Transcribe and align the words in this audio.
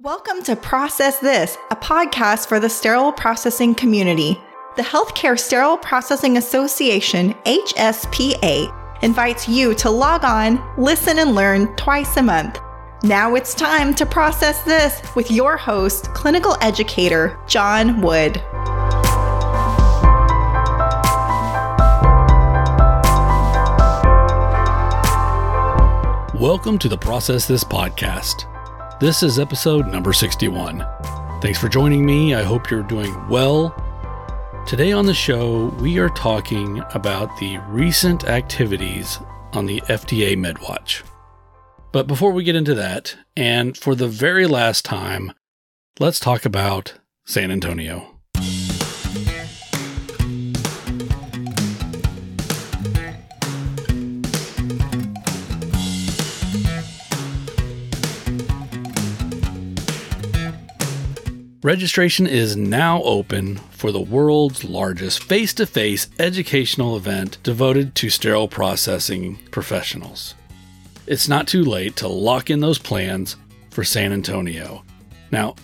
Welcome 0.00 0.44
to 0.44 0.54
Process 0.54 1.18
This, 1.18 1.58
a 1.72 1.74
podcast 1.74 2.46
for 2.46 2.60
the 2.60 2.68
sterile 2.68 3.10
processing 3.10 3.74
community. 3.74 4.40
The 4.76 4.82
Healthcare 4.82 5.36
Sterile 5.36 5.76
Processing 5.76 6.36
Association, 6.36 7.34
HSPA, 7.44 9.02
invites 9.02 9.48
you 9.48 9.74
to 9.74 9.90
log 9.90 10.22
on, 10.22 10.62
listen, 10.78 11.18
and 11.18 11.34
learn 11.34 11.74
twice 11.74 12.16
a 12.16 12.22
month. 12.22 12.60
Now 13.02 13.34
it's 13.34 13.54
time 13.54 13.92
to 13.96 14.06
process 14.06 14.62
this 14.62 15.02
with 15.16 15.32
your 15.32 15.56
host, 15.56 16.14
clinical 16.14 16.56
educator 16.60 17.36
John 17.48 18.00
Wood. 18.00 18.36
Welcome 26.40 26.78
to 26.78 26.88
the 26.88 26.96
Process 26.96 27.48
This 27.48 27.64
podcast. 27.64 28.44
This 29.00 29.22
is 29.22 29.38
episode 29.38 29.86
number 29.86 30.12
61. 30.12 30.84
Thanks 31.40 31.56
for 31.56 31.68
joining 31.68 32.04
me. 32.04 32.34
I 32.34 32.42
hope 32.42 32.68
you're 32.68 32.82
doing 32.82 33.14
well. 33.28 33.72
Today 34.66 34.90
on 34.90 35.06
the 35.06 35.14
show, 35.14 35.66
we 35.80 36.00
are 36.00 36.08
talking 36.08 36.82
about 36.94 37.38
the 37.38 37.58
recent 37.68 38.24
activities 38.24 39.20
on 39.52 39.66
the 39.66 39.80
FDA 39.82 40.36
MedWatch. 40.36 41.04
But 41.92 42.08
before 42.08 42.32
we 42.32 42.42
get 42.42 42.56
into 42.56 42.74
that, 42.74 43.16
and 43.36 43.76
for 43.76 43.94
the 43.94 44.08
very 44.08 44.48
last 44.48 44.84
time, 44.84 45.32
let's 46.00 46.18
talk 46.18 46.44
about 46.44 46.94
San 47.24 47.52
Antonio. 47.52 48.17
Registration 61.68 62.26
is 62.26 62.56
now 62.56 63.02
open 63.02 63.56
for 63.72 63.92
the 63.92 64.00
world's 64.00 64.64
largest 64.64 65.22
face 65.22 65.52
to 65.52 65.66
face 65.66 66.08
educational 66.18 66.96
event 66.96 67.36
devoted 67.42 67.94
to 67.96 68.08
sterile 68.08 68.48
processing 68.48 69.38
professionals. 69.50 70.34
It's 71.06 71.28
not 71.28 71.46
too 71.46 71.62
late 71.62 71.94
to 71.96 72.08
lock 72.08 72.48
in 72.48 72.60
those 72.60 72.78
plans 72.78 73.36
for 73.68 73.84
San 73.84 74.14
Antonio. 74.14 74.82
Now, 75.30 75.56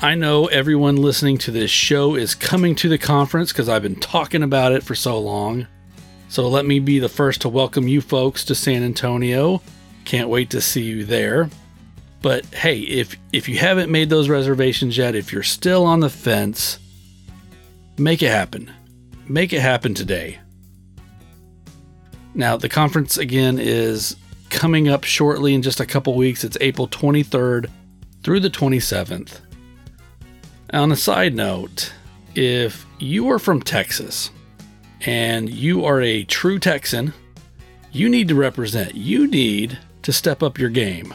I 0.00 0.16
know 0.16 0.46
everyone 0.46 0.96
listening 0.96 1.38
to 1.38 1.52
this 1.52 1.70
show 1.70 2.16
is 2.16 2.34
coming 2.34 2.74
to 2.74 2.88
the 2.88 2.98
conference 2.98 3.52
because 3.52 3.68
I've 3.68 3.82
been 3.82 3.94
talking 3.94 4.42
about 4.42 4.72
it 4.72 4.82
for 4.82 4.96
so 4.96 5.16
long. 5.20 5.68
So 6.28 6.48
let 6.48 6.66
me 6.66 6.80
be 6.80 6.98
the 6.98 7.08
first 7.08 7.42
to 7.42 7.48
welcome 7.48 7.86
you 7.86 8.00
folks 8.00 8.44
to 8.46 8.56
San 8.56 8.82
Antonio. 8.82 9.62
Can't 10.06 10.28
wait 10.28 10.50
to 10.50 10.60
see 10.60 10.82
you 10.82 11.04
there. 11.04 11.48
But 12.22 12.46
hey, 12.46 12.78
if 12.78 13.16
if 13.32 13.48
you 13.48 13.58
haven't 13.58 13.90
made 13.90 14.08
those 14.08 14.28
reservations 14.28 14.96
yet, 14.96 15.16
if 15.16 15.32
you're 15.32 15.42
still 15.42 15.84
on 15.84 16.00
the 16.00 16.08
fence, 16.08 16.78
make 17.98 18.22
it 18.22 18.30
happen. 18.30 18.72
Make 19.28 19.52
it 19.52 19.60
happen 19.60 19.94
today. 19.94 20.38
Now, 22.34 22.56
the 22.56 22.68
conference 22.68 23.18
again 23.18 23.58
is 23.58 24.16
coming 24.50 24.88
up 24.88 25.04
shortly 25.04 25.52
in 25.54 25.62
just 25.62 25.80
a 25.80 25.86
couple 25.86 26.14
weeks. 26.14 26.44
It's 26.44 26.56
April 26.60 26.88
23rd 26.88 27.68
through 28.22 28.40
the 28.40 28.50
27th. 28.50 29.40
On 30.72 30.92
a 30.92 30.96
side 30.96 31.34
note, 31.34 31.92
if 32.34 32.86
you 32.98 33.30
are 33.30 33.38
from 33.38 33.60
Texas 33.60 34.30
and 35.02 35.50
you 35.50 35.84
are 35.84 36.00
a 36.00 36.24
true 36.24 36.58
Texan, 36.58 37.12
you 37.90 38.08
need 38.08 38.28
to 38.28 38.34
represent. 38.34 38.94
You 38.94 39.26
need 39.26 39.78
to 40.02 40.12
step 40.12 40.42
up 40.42 40.58
your 40.58 40.70
game. 40.70 41.14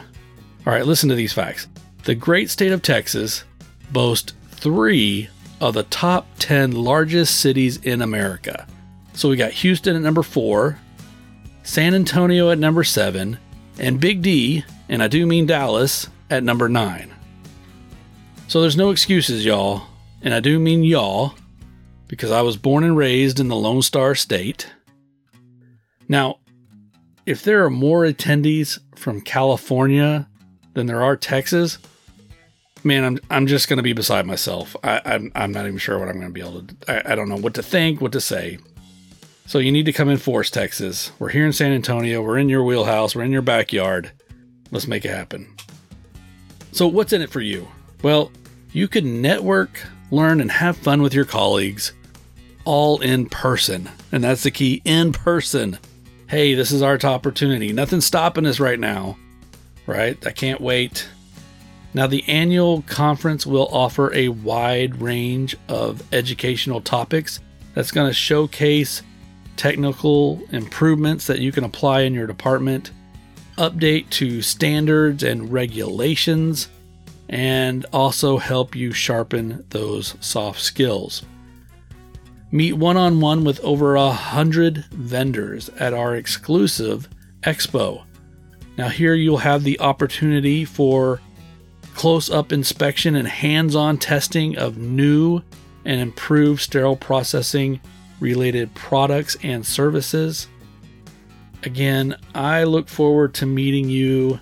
All 0.68 0.74
right, 0.74 0.84
listen 0.84 1.08
to 1.08 1.14
these 1.14 1.32
facts. 1.32 1.66
The 2.04 2.14
great 2.14 2.50
state 2.50 2.72
of 2.72 2.82
Texas 2.82 3.42
boasts 3.90 4.34
three 4.50 5.30
of 5.62 5.72
the 5.72 5.84
top 5.84 6.26
10 6.40 6.72
largest 6.72 7.40
cities 7.40 7.78
in 7.78 8.02
America. 8.02 8.66
So 9.14 9.30
we 9.30 9.36
got 9.36 9.52
Houston 9.52 9.96
at 9.96 10.02
number 10.02 10.22
four, 10.22 10.78
San 11.62 11.94
Antonio 11.94 12.50
at 12.50 12.58
number 12.58 12.84
seven, 12.84 13.38
and 13.78 13.98
Big 13.98 14.20
D, 14.20 14.62
and 14.90 15.02
I 15.02 15.08
do 15.08 15.24
mean 15.24 15.46
Dallas, 15.46 16.10
at 16.28 16.44
number 16.44 16.68
nine. 16.68 17.14
So 18.46 18.60
there's 18.60 18.76
no 18.76 18.90
excuses, 18.90 19.46
y'all, 19.46 19.86
and 20.20 20.34
I 20.34 20.40
do 20.40 20.58
mean 20.58 20.84
y'all, 20.84 21.34
because 22.08 22.30
I 22.30 22.42
was 22.42 22.58
born 22.58 22.84
and 22.84 22.94
raised 22.94 23.40
in 23.40 23.48
the 23.48 23.56
Lone 23.56 23.80
Star 23.80 24.14
State. 24.14 24.70
Now, 26.10 26.40
if 27.24 27.42
there 27.42 27.64
are 27.64 27.70
more 27.70 28.02
attendees 28.02 28.78
from 28.96 29.22
California 29.22 30.27
than 30.78 30.86
there 30.86 31.02
are 31.02 31.16
Texas, 31.16 31.78
man, 32.84 33.04
I'm 33.04 33.18
I'm 33.30 33.46
just 33.46 33.68
to 33.68 33.82
be 33.82 33.92
beside 33.92 34.26
myself. 34.26 34.76
I, 34.82 35.02
I'm 35.04 35.32
I'm 35.34 35.52
not 35.52 35.66
even 35.66 35.78
sure 35.78 35.98
what 35.98 36.08
I'm 36.08 36.20
to 36.20 36.30
be 36.30 36.40
able 36.40 36.62
to. 36.62 36.76
I, 36.88 37.12
I 37.12 37.14
don't 37.14 37.28
know 37.28 37.36
what 37.36 37.54
to 37.54 37.62
think, 37.62 38.00
what 38.00 38.12
to 38.12 38.20
say. 38.20 38.58
So 39.46 39.58
you 39.58 39.72
need 39.72 39.86
to 39.86 39.92
come 39.92 40.08
in 40.08 40.18
force, 40.18 40.50
Texas. 40.50 41.10
We're 41.18 41.30
here 41.30 41.46
in 41.46 41.52
San 41.52 41.72
Antonio. 41.72 42.22
We're 42.22 42.38
in 42.38 42.48
your 42.48 42.62
wheelhouse. 42.62 43.14
We're 43.16 43.24
in 43.24 43.32
your 43.32 43.42
backyard. 43.42 44.12
Let's 44.70 44.86
make 44.86 45.04
it 45.04 45.10
happen. 45.10 45.54
So 46.72 46.86
what's 46.86 47.12
in 47.12 47.22
it 47.22 47.30
for 47.30 47.40
you? 47.40 47.66
Well, 48.02 48.30
you 48.72 48.86
can 48.86 49.22
network, 49.22 49.80
learn, 50.10 50.40
and 50.40 50.50
have 50.50 50.76
fun 50.76 51.02
with 51.02 51.14
your 51.14 51.24
colleagues, 51.24 51.92
all 52.64 53.00
in 53.00 53.26
person, 53.26 53.88
and 54.12 54.22
that's 54.22 54.42
the 54.42 54.50
key. 54.50 54.82
In 54.84 55.12
person. 55.12 55.78
Hey, 56.28 56.52
this 56.52 56.70
is 56.70 56.82
our 56.82 56.98
top 56.98 57.14
opportunity. 57.14 57.72
Nothing's 57.72 58.04
stopping 58.04 58.44
us 58.44 58.60
right 58.60 58.78
now 58.78 59.16
right? 59.88 60.24
I 60.26 60.30
can't 60.30 60.60
wait. 60.60 61.08
Now, 61.94 62.06
the 62.06 62.22
annual 62.28 62.82
conference 62.82 63.46
will 63.46 63.66
offer 63.72 64.14
a 64.14 64.28
wide 64.28 65.00
range 65.00 65.56
of 65.68 66.02
educational 66.12 66.82
topics 66.82 67.40
that's 67.74 67.90
going 67.90 68.08
to 68.08 68.14
showcase 68.14 69.02
technical 69.56 70.40
improvements 70.52 71.26
that 71.26 71.40
you 71.40 71.50
can 71.50 71.64
apply 71.64 72.02
in 72.02 72.12
your 72.12 72.26
department, 72.26 72.92
update 73.56 74.10
to 74.10 74.42
standards 74.42 75.22
and 75.22 75.50
regulations, 75.50 76.68
and 77.30 77.86
also 77.92 78.36
help 78.36 78.76
you 78.76 78.92
sharpen 78.92 79.64
those 79.70 80.14
soft 80.20 80.60
skills. 80.60 81.24
Meet 82.50 82.74
one 82.74 82.96
on 82.96 83.20
one 83.20 83.42
with 83.42 83.58
over 83.60 83.96
a 83.96 84.10
hundred 84.10 84.84
vendors 84.90 85.70
at 85.70 85.94
our 85.94 86.14
exclusive 86.14 87.08
expo 87.42 88.04
now, 88.78 88.88
here 88.88 89.12
you'll 89.12 89.38
have 89.38 89.64
the 89.64 89.80
opportunity 89.80 90.64
for 90.64 91.20
close 91.94 92.30
up 92.30 92.52
inspection 92.52 93.16
and 93.16 93.26
hands 93.26 93.74
on 93.74 93.98
testing 93.98 94.56
of 94.56 94.78
new 94.78 95.42
and 95.84 96.00
improved 96.00 96.62
sterile 96.62 96.96
processing 96.96 97.80
related 98.20 98.72
products 98.76 99.36
and 99.42 99.66
services. 99.66 100.46
Again, 101.64 102.16
I 102.36 102.62
look 102.64 102.88
forward 102.88 103.34
to 103.34 103.46
meeting 103.46 103.90
you. 103.90 104.38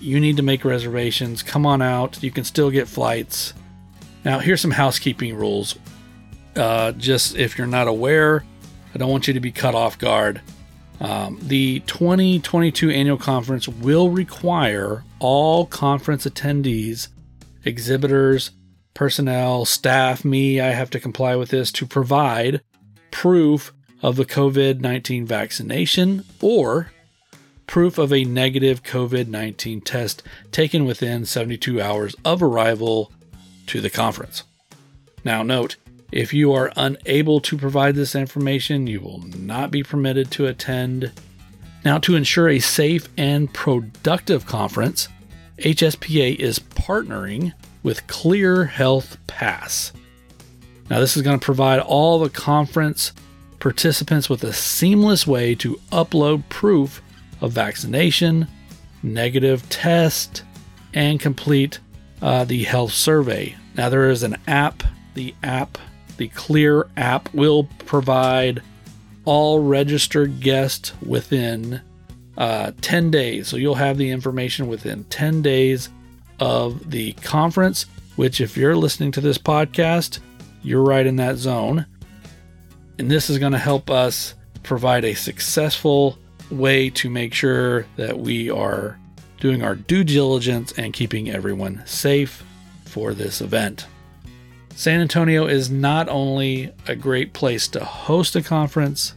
You 0.00 0.20
need 0.20 0.36
to 0.36 0.44
make 0.44 0.64
reservations. 0.64 1.42
Come 1.42 1.66
on 1.66 1.82
out. 1.82 2.22
You 2.22 2.30
can 2.30 2.44
still 2.44 2.70
get 2.70 2.86
flights. 2.86 3.54
Now, 4.24 4.38
here's 4.38 4.60
some 4.60 4.70
housekeeping 4.70 5.34
rules. 5.34 5.76
Uh, 6.54 6.92
just 6.92 7.34
if 7.34 7.58
you're 7.58 7.66
not 7.66 7.88
aware, 7.88 8.44
I 8.94 8.98
don't 8.98 9.10
want 9.10 9.26
you 9.26 9.34
to 9.34 9.40
be 9.40 9.50
cut 9.50 9.74
off 9.74 9.98
guard. 9.98 10.40
Um, 11.02 11.40
the 11.42 11.80
2022 11.80 12.90
annual 12.90 13.18
conference 13.18 13.66
will 13.66 14.08
require 14.08 15.02
all 15.18 15.66
conference 15.66 16.24
attendees, 16.24 17.08
exhibitors, 17.64 18.52
personnel, 18.94 19.64
staff, 19.64 20.24
me, 20.24 20.60
I 20.60 20.68
have 20.68 20.90
to 20.90 21.00
comply 21.00 21.34
with 21.34 21.48
this 21.50 21.72
to 21.72 21.86
provide 21.86 22.60
proof 23.10 23.72
of 24.00 24.14
the 24.14 24.24
COVID 24.24 24.80
19 24.80 25.26
vaccination 25.26 26.24
or 26.40 26.92
proof 27.66 27.98
of 27.98 28.12
a 28.12 28.22
negative 28.22 28.84
COVID 28.84 29.26
19 29.26 29.80
test 29.80 30.22
taken 30.52 30.84
within 30.84 31.24
72 31.24 31.82
hours 31.82 32.14
of 32.24 32.44
arrival 32.44 33.10
to 33.66 33.80
the 33.80 33.90
conference. 33.90 34.44
Now, 35.24 35.42
note 35.42 35.76
if 36.12 36.34
you 36.34 36.52
are 36.52 36.70
unable 36.76 37.40
to 37.40 37.56
provide 37.56 37.94
this 37.94 38.14
information, 38.14 38.86
you 38.86 39.00
will 39.00 39.22
not 39.28 39.70
be 39.70 39.82
permitted 39.82 40.30
to 40.32 40.46
attend. 40.46 41.10
Now, 41.86 41.96
to 41.98 42.14
ensure 42.14 42.50
a 42.50 42.58
safe 42.58 43.08
and 43.16 43.52
productive 43.52 44.44
conference, 44.44 45.08
HSPA 45.56 46.36
is 46.36 46.58
partnering 46.58 47.54
with 47.82 48.06
Clear 48.06 48.66
Health 48.66 49.16
Pass. 49.26 49.92
Now, 50.90 51.00
this 51.00 51.16
is 51.16 51.22
going 51.22 51.40
to 51.40 51.44
provide 51.44 51.80
all 51.80 52.18
the 52.18 52.28
conference 52.28 53.12
participants 53.58 54.28
with 54.28 54.44
a 54.44 54.52
seamless 54.52 55.26
way 55.26 55.54
to 55.54 55.80
upload 55.90 56.46
proof 56.50 57.00
of 57.40 57.52
vaccination, 57.52 58.46
negative 59.02 59.66
test, 59.70 60.42
and 60.92 61.18
complete 61.18 61.78
uh, 62.20 62.44
the 62.44 62.64
health 62.64 62.92
survey. 62.92 63.56
Now, 63.76 63.88
there 63.88 64.10
is 64.10 64.22
an 64.22 64.36
app. 64.46 64.82
The 65.14 65.34
app 65.42 65.78
the 66.16 66.28
Clear 66.28 66.88
app 66.96 67.32
will 67.34 67.64
provide 67.86 68.62
all 69.24 69.60
registered 69.60 70.40
guests 70.40 70.92
within 71.04 71.80
uh, 72.36 72.72
10 72.80 73.10
days. 73.10 73.48
So 73.48 73.56
you'll 73.56 73.74
have 73.74 73.98
the 73.98 74.10
information 74.10 74.66
within 74.66 75.04
10 75.04 75.42
days 75.42 75.88
of 76.40 76.90
the 76.90 77.12
conference, 77.14 77.86
which, 78.16 78.40
if 78.40 78.56
you're 78.56 78.76
listening 78.76 79.12
to 79.12 79.20
this 79.20 79.38
podcast, 79.38 80.18
you're 80.62 80.82
right 80.82 81.06
in 81.06 81.16
that 81.16 81.36
zone. 81.36 81.86
And 82.98 83.10
this 83.10 83.30
is 83.30 83.38
going 83.38 83.52
to 83.52 83.58
help 83.58 83.90
us 83.90 84.34
provide 84.62 85.04
a 85.04 85.14
successful 85.14 86.18
way 86.50 86.90
to 86.90 87.10
make 87.10 87.34
sure 87.34 87.86
that 87.96 88.18
we 88.18 88.50
are 88.50 88.98
doing 89.40 89.62
our 89.62 89.74
due 89.74 90.04
diligence 90.04 90.72
and 90.72 90.92
keeping 90.92 91.30
everyone 91.30 91.82
safe 91.86 92.44
for 92.84 93.14
this 93.14 93.40
event. 93.40 93.86
San 94.74 95.00
Antonio 95.00 95.46
is 95.46 95.70
not 95.70 96.08
only 96.08 96.72
a 96.88 96.96
great 96.96 97.32
place 97.32 97.68
to 97.68 97.84
host 97.84 98.34
a 98.34 98.42
conference, 98.42 99.14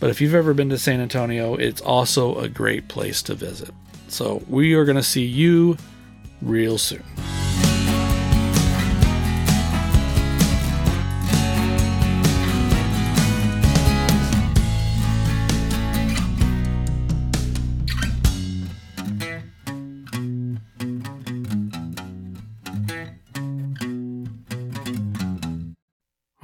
but 0.00 0.10
if 0.10 0.20
you've 0.20 0.34
ever 0.34 0.54
been 0.54 0.70
to 0.70 0.78
San 0.78 1.00
Antonio, 1.00 1.54
it's 1.54 1.80
also 1.80 2.38
a 2.38 2.48
great 2.48 2.88
place 2.88 3.22
to 3.22 3.34
visit. 3.34 3.70
So 4.08 4.42
we 4.48 4.74
are 4.74 4.84
going 4.84 4.96
to 4.96 5.02
see 5.02 5.24
you 5.24 5.76
real 6.40 6.78
soon. 6.78 7.04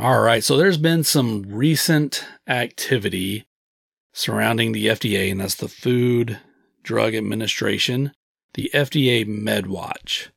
All 0.08 0.20
right, 0.20 0.42
so 0.42 0.56
there's 0.56 0.78
been 0.78 1.04
some 1.04 1.42
recent 1.48 2.24
activity 2.46 3.44
surrounding 4.14 4.72
the 4.72 4.86
FDA, 4.86 5.30
and 5.30 5.38
that's 5.38 5.56
the 5.56 5.68
Food 5.68 6.38
Drug 6.82 7.14
Administration, 7.14 8.12
the 8.54 8.70
FDA 8.72 9.26
MedWatch. 9.26 10.28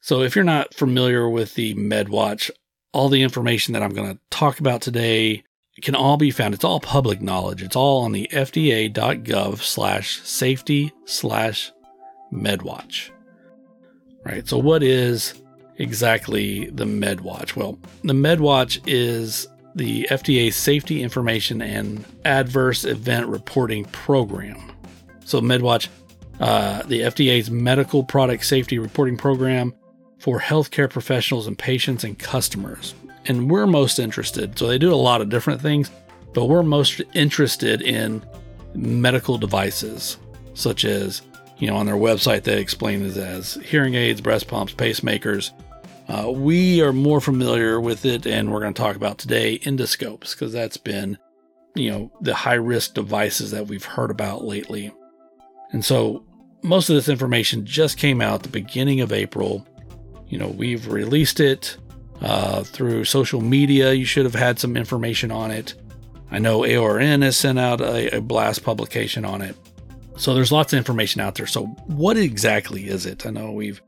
So, 0.00 0.22
if 0.22 0.34
you're 0.34 0.44
not 0.44 0.74
familiar 0.74 1.28
with 1.28 1.54
the 1.54 1.76
MedWatch, 1.76 2.50
all 2.92 3.08
the 3.08 3.22
information 3.22 3.72
that 3.72 3.84
I'm 3.84 3.94
going 3.94 4.14
to 4.14 4.20
talk 4.30 4.58
about 4.58 4.82
today 4.82 5.44
can 5.80 5.94
all 5.94 6.16
be 6.16 6.32
found. 6.32 6.52
It's 6.52 6.64
all 6.64 6.80
public 6.80 7.22
knowledge. 7.22 7.62
It's 7.62 7.76
all 7.76 8.02
on 8.02 8.10
the 8.10 8.28
fda.gov 8.32 9.58
slash 9.62 10.20
safety 10.22 10.92
slash 11.04 11.70
MedWatch. 12.32 13.10
Right. 14.24 14.48
So, 14.48 14.58
what 14.58 14.82
is 14.82 15.40
exactly 15.78 16.66
the 16.66 16.84
MedWatch? 16.84 17.56
Well, 17.56 17.78
the 18.02 18.12
MedWatch 18.12 18.80
is 18.86 19.48
the 19.74 20.06
FDA 20.10 20.52
Safety 20.52 21.02
Information 21.02 21.62
and 21.62 22.04
Adverse 22.24 22.84
Event 22.84 23.26
Reporting 23.28 23.84
Program. 23.86 24.72
So, 25.24 25.40
MedWatch, 25.40 25.88
uh, 26.40 26.82
the 26.82 27.00
FDA's 27.00 27.50
Medical 27.50 28.04
Product 28.04 28.44
Safety 28.44 28.78
Reporting 28.78 29.16
Program 29.16 29.72
for 30.18 30.38
healthcare 30.40 30.88
professionals 30.88 31.46
and 31.46 31.58
patients 31.58 32.04
and 32.04 32.18
customers. 32.18 32.94
And 33.26 33.50
we're 33.50 33.66
most 33.66 33.98
interested, 33.98 34.58
so 34.58 34.66
they 34.66 34.78
do 34.78 34.92
a 34.92 34.96
lot 34.96 35.20
of 35.20 35.28
different 35.28 35.60
things, 35.60 35.90
but 36.34 36.46
we're 36.46 36.62
most 36.62 37.00
interested 37.14 37.82
in 37.82 38.24
medical 38.74 39.38
devices, 39.38 40.18
such 40.54 40.84
as, 40.84 41.22
you 41.62 41.68
know, 41.68 41.76
on 41.76 41.86
their 41.86 41.94
website, 41.94 42.42
they 42.42 42.60
explain 42.60 43.02
it 43.04 43.16
as 43.16 43.54
hearing 43.54 43.94
aids, 43.94 44.20
breast 44.20 44.48
pumps, 44.48 44.74
pacemakers, 44.74 45.52
uh, 46.08 46.28
we 46.28 46.82
are 46.82 46.92
more 46.92 47.20
familiar 47.20 47.80
with 47.80 48.04
it, 48.04 48.26
and 48.26 48.52
we're 48.52 48.60
going 48.60 48.74
to 48.74 48.82
talk 48.82 48.96
about 48.96 49.18
today 49.18 49.58
endoscopes 49.60 50.32
because 50.32 50.52
that's 50.52 50.76
been, 50.76 51.16
you 51.76 51.90
know, 51.90 52.12
the 52.20 52.34
high 52.34 52.54
risk 52.54 52.94
devices 52.94 53.52
that 53.52 53.68
we've 53.68 53.84
heard 53.84 54.10
about 54.10 54.44
lately. 54.44 54.92
And 55.70 55.84
so 55.84 56.24
most 56.62 56.90
of 56.90 56.96
this 56.96 57.08
information 57.08 57.64
just 57.64 57.96
came 57.96 58.20
out 58.20 58.42
the 58.42 58.48
beginning 58.48 59.00
of 59.00 59.12
April. 59.12 59.64
You 60.28 60.38
know, 60.38 60.48
we've 60.48 60.88
released 60.88 61.38
it 61.38 61.76
uh, 62.20 62.64
through 62.64 63.04
social 63.04 63.40
media. 63.40 63.92
You 63.92 64.04
should 64.04 64.24
have 64.24 64.34
had 64.34 64.58
some 64.58 64.76
information 64.76 65.30
on 65.30 65.52
it. 65.52 65.74
I 66.30 66.40
know 66.40 66.60
AORN 66.60 67.22
has 67.22 67.36
sent 67.36 67.60
out 67.60 67.80
a, 67.80 68.16
a 68.16 68.20
blast 68.20 68.64
publication 68.64 69.24
on 69.24 69.42
it. 69.42 69.54
So 70.16 70.34
there's 70.34 70.52
lots 70.52 70.72
of 70.72 70.76
information 70.76 71.20
out 71.20 71.34
there. 71.34 71.46
So 71.46 71.66
what 71.86 72.16
exactly 72.16 72.88
is 72.88 73.06
it? 73.06 73.26
I 73.26 73.30
know 73.30 73.52
we've 73.52 73.80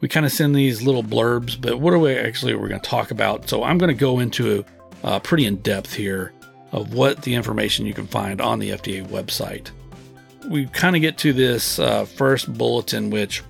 we 0.00 0.08
kind 0.08 0.26
of 0.26 0.32
send 0.32 0.54
these 0.54 0.82
little 0.82 1.02
blurbs, 1.02 1.58
but 1.58 1.80
what 1.80 1.94
are 1.94 1.98
we 1.98 2.14
actually 2.14 2.54
we're 2.54 2.68
going 2.68 2.80
to 2.80 2.88
talk 2.88 3.10
about? 3.10 3.48
So 3.48 3.64
I'm 3.64 3.78
going 3.78 3.88
to 3.88 3.98
go 3.98 4.18
into 4.18 4.64
uh, 5.02 5.18
pretty 5.20 5.46
in 5.46 5.56
depth 5.56 5.94
here 5.94 6.32
of 6.72 6.92
what 6.92 7.22
the 7.22 7.34
information 7.34 7.86
you 7.86 7.94
can 7.94 8.06
find 8.06 8.40
on 8.40 8.58
the 8.58 8.70
FDA 8.70 9.06
website. 9.06 9.70
We 10.48 10.66
kind 10.66 10.94
of 10.94 11.00
get 11.00 11.16
to 11.18 11.32
this 11.32 11.78
uh, 11.78 12.04
first 12.04 12.52
bulletin, 12.52 13.08
which 13.08 13.42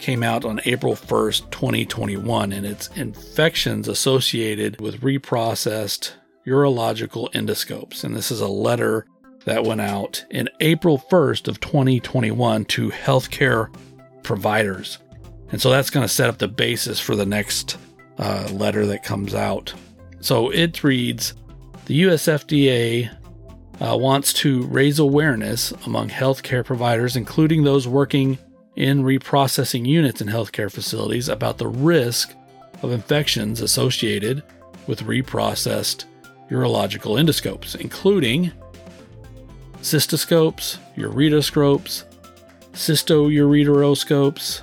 came 0.00 0.22
out 0.22 0.44
on 0.44 0.60
April 0.64 0.94
1st, 0.94 1.50
2021, 1.50 2.52
and 2.52 2.66
it's 2.66 2.88
infections 2.96 3.86
associated 3.86 4.80
with 4.80 5.00
reprocessed 5.00 6.12
urological 6.46 7.30
endoscopes. 7.32 8.02
And 8.02 8.16
this 8.16 8.30
is 8.30 8.40
a 8.40 8.48
letter 8.48 9.06
that 9.48 9.64
went 9.64 9.80
out 9.80 10.26
in 10.30 10.46
April 10.60 11.02
1st 11.10 11.48
of 11.48 11.58
2021 11.58 12.66
to 12.66 12.90
healthcare 12.90 13.74
providers. 14.22 14.98
And 15.50 15.58
so 15.58 15.70
that's 15.70 15.88
going 15.88 16.04
to 16.04 16.12
set 16.12 16.28
up 16.28 16.36
the 16.36 16.48
basis 16.48 17.00
for 17.00 17.16
the 17.16 17.24
next 17.24 17.78
uh, 18.18 18.46
letter 18.52 18.84
that 18.84 19.02
comes 19.02 19.34
out. 19.34 19.72
So 20.20 20.50
it 20.50 20.84
reads 20.84 21.32
The 21.86 21.94
US 21.94 22.26
FDA 22.26 23.10
uh, 23.80 23.96
wants 23.96 24.34
to 24.34 24.64
raise 24.64 24.98
awareness 24.98 25.72
among 25.86 26.10
healthcare 26.10 26.62
providers, 26.62 27.16
including 27.16 27.64
those 27.64 27.88
working 27.88 28.36
in 28.76 29.02
reprocessing 29.02 29.86
units 29.86 30.20
in 30.20 30.28
healthcare 30.28 30.70
facilities, 30.70 31.30
about 31.30 31.56
the 31.56 31.68
risk 31.68 32.34
of 32.82 32.92
infections 32.92 33.62
associated 33.62 34.42
with 34.86 35.04
reprocessed 35.04 36.04
urological 36.50 37.18
endoscopes, 37.18 37.76
including 37.76 38.52
cystoscopes, 39.82 40.78
ureteroscopes, 40.96 42.04
cystoureteroscopes, 42.72 44.62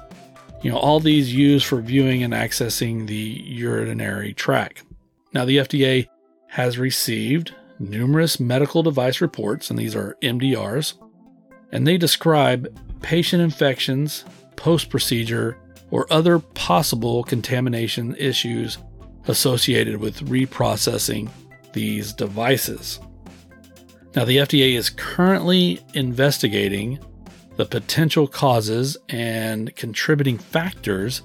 you 0.64 0.72
know, 0.72 0.78
all 0.78 1.00
these 1.00 1.34
used 1.34 1.66
for 1.66 1.82
viewing 1.82 2.24
and 2.24 2.34
accessing 2.34 3.08
the 3.08 3.42
urinary 3.46 4.34
tract. 4.34 4.84
Now, 5.34 5.46
the 5.46 5.58
FDA 5.58 6.08
has 6.48 6.78
received 6.78 7.54
numerous 7.78 8.40
medical 8.40 8.82
device 8.82 9.22
reports, 9.22 9.70
and 9.70 9.78
these 9.78 9.96
are 9.96 10.18
MDRs, 10.22 10.94
and 11.72 11.86
they 11.86 11.98
describe 11.98 12.74
patient 13.02 13.42
infections, 13.42 14.26
post 14.56 14.90
procedure, 14.90 15.58
or 15.92 16.08
other 16.12 16.40
possible 16.40 17.24
contamination 17.24 18.16
issues 18.18 18.78
associated 19.28 19.98
with 19.98 20.28
reprocessing 20.28 21.30
these 21.74 22.14
devices. 22.14 23.00
Now, 24.16 24.24
the 24.24 24.38
FDA 24.38 24.76
is 24.76 24.90
currently 24.90 25.82
investigating 25.94 27.00
the 27.58 27.66
potential 27.66 28.28
causes 28.28 28.98
and 29.10 29.76
contributing 29.76 30.38
factors 30.38 31.22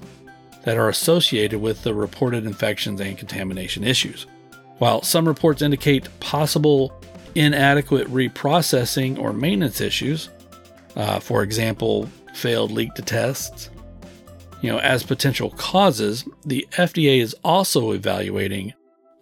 that 0.63 0.77
are 0.77 0.89
associated 0.89 1.59
with 1.59 1.83
the 1.83 1.93
reported 1.93 2.45
infections 2.45 2.99
and 2.99 3.17
contamination 3.17 3.83
issues. 3.83 4.27
While 4.77 5.03
some 5.03 5.27
reports 5.27 5.61
indicate 5.61 6.07
possible 6.19 6.93
inadequate 7.35 8.07
reprocessing 8.07 9.17
or 9.17 9.31
maintenance 9.31 9.79
issues, 9.79 10.29
uh, 10.95 11.19
for 11.19 11.43
example, 11.43 12.09
failed 12.33 12.71
leak 12.71 12.93
to 12.95 13.01
tests, 13.01 13.69
you 14.61 14.69
know, 14.69 14.79
as 14.79 15.03
potential 15.03 15.51
causes, 15.51 16.25
the 16.45 16.67
FDA 16.73 17.21
is 17.21 17.35
also 17.43 17.91
evaluating 17.91 18.73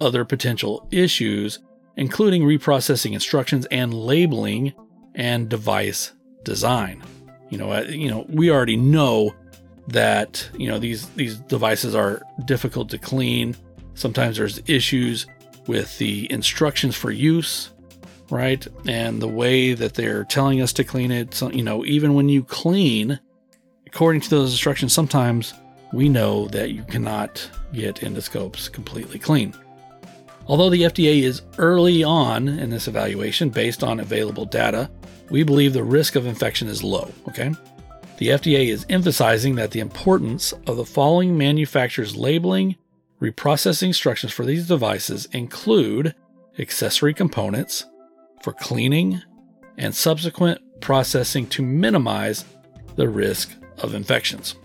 other 0.01 0.25
potential 0.25 0.87
issues, 0.91 1.59
including 1.99 2.43
reprocessing 2.43 3.11
instructions 3.11 3.65
and 3.67 3.93
labeling 3.93 4.73
and 5.15 5.49
device 5.49 6.13
design. 6.43 7.03
You 7.49 7.57
know, 7.57 7.81
you 7.81 8.09
know, 8.09 8.25
we 8.29 8.49
already 8.49 8.77
know 8.77 9.35
that 9.87 10.49
you 10.57 10.69
know 10.69 10.79
these 10.79 11.09
these 11.09 11.35
devices 11.37 11.93
are 11.95 12.21
difficult 12.45 12.89
to 12.91 12.97
clean. 12.97 13.55
Sometimes 13.95 14.37
there's 14.37 14.61
issues 14.65 15.27
with 15.67 15.97
the 15.97 16.31
instructions 16.31 16.95
for 16.95 17.11
use, 17.11 17.71
right? 18.29 18.65
And 18.87 19.21
the 19.21 19.27
way 19.27 19.73
that 19.73 19.93
they're 19.93 20.23
telling 20.23 20.61
us 20.61 20.71
to 20.73 20.83
clean 20.85 21.11
it. 21.11 21.33
So, 21.33 21.51
you 21.51 21.63
know, 21.63 21.83
even 21.85 22.13
when 22.13 22.29
you 22.29 22.43
clean, 22.43 23.19
according 23.85 24.21
to 24.21 24.29
those 24.29 24.51
instructions, 24.51 24.93
sometimes 24.93 25.53
we 25.91 26.07
know 26.07 26.47
that 26.47 26.71
you 26.71 26.83
cannot 26.83 27.49
get 27.73 27.97
endoscopes 27.97 28.71
completely 28.71 29.19
clean. 29.19 29.53
Although 30.49 30.71
the 30.71 30.81
FDA 30.81 31.21
is 31.21 31.43
early 31.59 32.03
on 32.03 32.47
in 32.49 32.71
this 32.71 32.87
evaluation 32.87 33.51
based 33.51 33.83
on 33.83 33.99
available 33.99 34.45
data, 34.45 34.89
we 35.29 35.43
believe 35.43 35.73
the 35.73 35.83
risk 35.83 36.15
of 36.15 36.25
infection 36.25 36.67
is 36.67 36.83
low, 36.83 37.11
okay? 37.27 37.53
The 38.17 38.29
FDA 38.29 38.69
is 38.69 38.83
emphasizing 38.89 39.53
that 39.55 39.69
the 39.69 39.79
importance 39.79 40.51
of 40.65 40.75
the 40.75 40.85
following 40.85 41.37
manufacturer's 41.37 42.15
labeling, 42.15 42.77
reprocessing 43.21 43.89
instructions 43.89 44.33
for 44.33 44.43
these 44.43 44.67
devices 44.67 45.27
include 45.33 46.15
accessory 46.57 47.13
components 47.13 47.85
for 48.41 48.51
cleaning 48.51 49.21
and 49.77 49.93
subsequent 49.93 50.59
processing 50.81 51.45
to 51.49 51.61
minimize 51.61 52.43
the 52.95 53.07
risk 53.07 53.53
of 53.77 53.93
infections. 53.93 54.55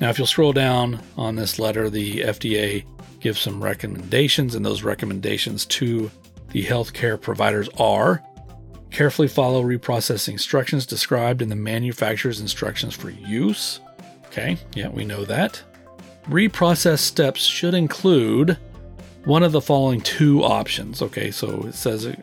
Now, 0.00 0.10
if 0.10 0.18
you'll 0.18 0.26
scroll 0.26 0.52
down 0.52 1.00
on 1.16 1.36
this 1.36 1.60
letter, 1.60 1.88
the 1.88 2.22
FDA 2.22 2.84
gives 3.20 3.40
some 3.40 3.62
recommendations, 3.62 4.54
and 4.54 4.64
those 4.64 4.82
recommendations 4.82 5.66
to 5.66 6.10
the 6.52 6.64
healthcare 6.64 7.20
providers 7.20 7.68
are 7.78 8.22
carefully 8.90 9.28
follow 9.28 9.62
reprocessing 9.62 10.32
instructions 10.32 10.84
described 10.84 11.42
in 11.42 11.48
the 11.48 11.56
manufacturer's 11.56 12.40
instructions 12.40 12.94
for 12.94 13.10
use. 13.10 13.80
Okay, 14.26 14.56
yeah, 14.74 14.88
we 14.88 15.04
know 15.04 15.24
that. 15.24 15.62
Reprocess 16.28 16.98
steps 16.98 17.40
should 17.40 17.74
include 17.74 18.58
one 19.24 19.42
of 19.42 19.52
the 19.52 19.60
following 19.60 20.00
two 20.00 20.42
options. 20.42 21.02
Okay, 21.02 21.30
so 21.30 21.66
it 21.66 21.74
says 21.74 22.14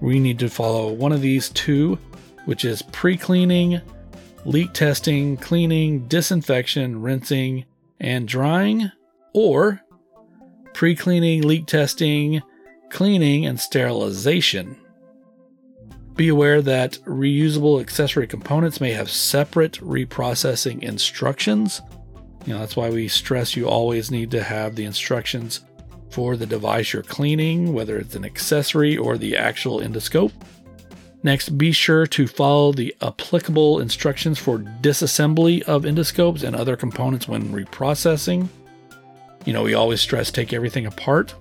we 0.00 0.18
need 0.18 0.38
to 0.38 0.48
follow 0.48 0.92
one 0.92 1.12
of 1.12 1.20
these 1.20 1.48
two, 1.50 1.98
which 2.44 2.64
is 2.64 2.82
pre 2.82 3.16
cleaning, 3.16 3.80
leak 4.44 4.72
testing, 4.72 5.36
cleaning, 5.36 6.06
disinfection, 6.08 7.00
rinsing, 7.00 7.64
and 8.00 8.28
drying, 8.28 8.90
or 9.32 9.80
pre 10.74 10.94
cleaning, 10.94 11.42
leak 11.42 11.66
testing, 11.66 12.42
cleaning, 12.90 13.46
and 13.46 13.58
sterilization. 13.58 14.76
Be 16.16 16.28
aware 16.28 16.62
that 16.62 16.98
reusable 17.06 17.80
accessory 17.80 18.26
components 18.26 18.80
may 18.80 18.92
have 18.92 19.10
separate 19.10 19.80
reprocessing 19.80 20.82
instructions. 20.82 21.80
You 22.46 22.52
know, 22.52 22.60
that's 22.60 22.76
why 22.76 22.90
we 22.90 23.08
stress 23.08 23.56
you 23.56 23.68
always 23.68 24.10
need 24.10 24.30
to 24.32 24.42
have 24.42 24.76
the 24.76 24.84
instructions 24.84 25.62
for 26.10 26.36
the 26.36 26.46
device 26.46 26.92
you're 26.92 27.02
cleaning, 27.02 27.72
whether 27.72 27.98
it's 27.98 28.14
an 28.14 28.24
accessory 28.24 28.96
or 28.96 29.18
the 29.18 29.36
actual 29.36 29.80
endoscope. 29.80 30.32
Next, 31.24 31.56
be 31.58 31.72
sure 31.72 32.06
to 32.08 32.28
follow 32.28 32.72
the 32.72 32.94
applicable 33.00 33.80
instructions 33.80 34.38
for 34.38 34.58
disassembly 34.58 35.62
of 35.62 35.82
endoscopes 35.82 36.44
and 36.44 36.54
other 36.54 36.76
components 36.76 37.26
when 37.26 37.50
reprocessing. 37.50 38.48
You 39.44 39.52
know, 39.52 39.62
we 39.62 39.74
always 39.74 40.00
stress 40.00 40.30
take 40.30 40.52
everything 40.52 40.86
apart. 40.86 41.34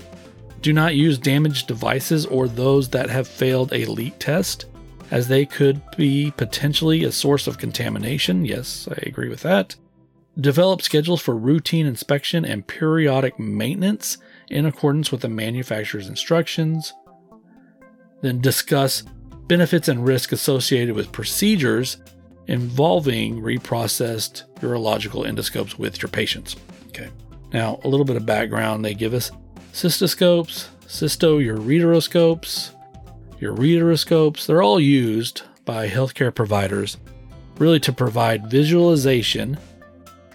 Do 0.62 0.74
not 0.74 0.96
use 0.96 1.18
damaged 1.18 1.68
devices 1.68 2.26
or 2.26 2.48
those 2.48 2.90
that 2.90 3.10
have 3.10 3.28
failed 3.28 3.74
a 3.74 3.86
leak 3.86 4.18
test, 4.20 4.66
as 5.12 5.28
they 5.28 5.46
could 5.46 5.82
be 5.98 6.32
potentially 6.38 7.04
a 7.04 7.12
source 7.12 7.48
of 7.48 7.58
contamination. 7.58 8.46
Yes, 8.46 8.88
I 8.90 8.98
agree 9.06 9.30
with 9.30 9.42
that. 9.42 9.76
Develop 10.40 10.82
schedules 10.82 11.22
for 11.22 11.36
routine 11.36 11.86
inspection 11.86 12.44
and 12.44 12.66
periodic 12.66 13.38
maintenance 13.40 14.18
in 14.50 14.66
accordance 14.66 15.12
with 15.12 15.22
the 15.22 15.30
manufacturer's 15.30 16.08
instructions. 16.08 16.94
Then 18.22 18.42
discuss 18.42 19.04
benefits 19.48 19.90
and 19.90 20.06
risk 20.06 20.32
associated 20.32 20.96
with 20.96 21.12
procedures 21.12 21.98
involving 22.48 23.42
reprocessed 23.42 24.44
urological 24.62 25.26
endoscopes 25.26 25.78
with 25.78 26.02
your 26.02 26.10
patients. 26.10 26.56
Okay. 26.88 27.10
Now, 27.54 27.80
a 27.84 27.88
little 27.88 28.06
bit 28.06 28.16
of 28.16 28.26
background 28.26 28.84
they 28.84 28.96
give 28.96 29.14
us 29.14 29.32
cystoscopes, 29.72 30.68
cystoureteroscopes, 30.88 32.72
ureteroscopes, 33.40 34.46
they're 34.46 34.64
all 34.64 34.80
used 34.80 35.44
by 35.66 35.88
healthcare 35.88 36.34
providers 36.34 36.98
really 37.60 37.80
to 37.80 37.94
provide 37.94 38.50
visualization 38.50 39.58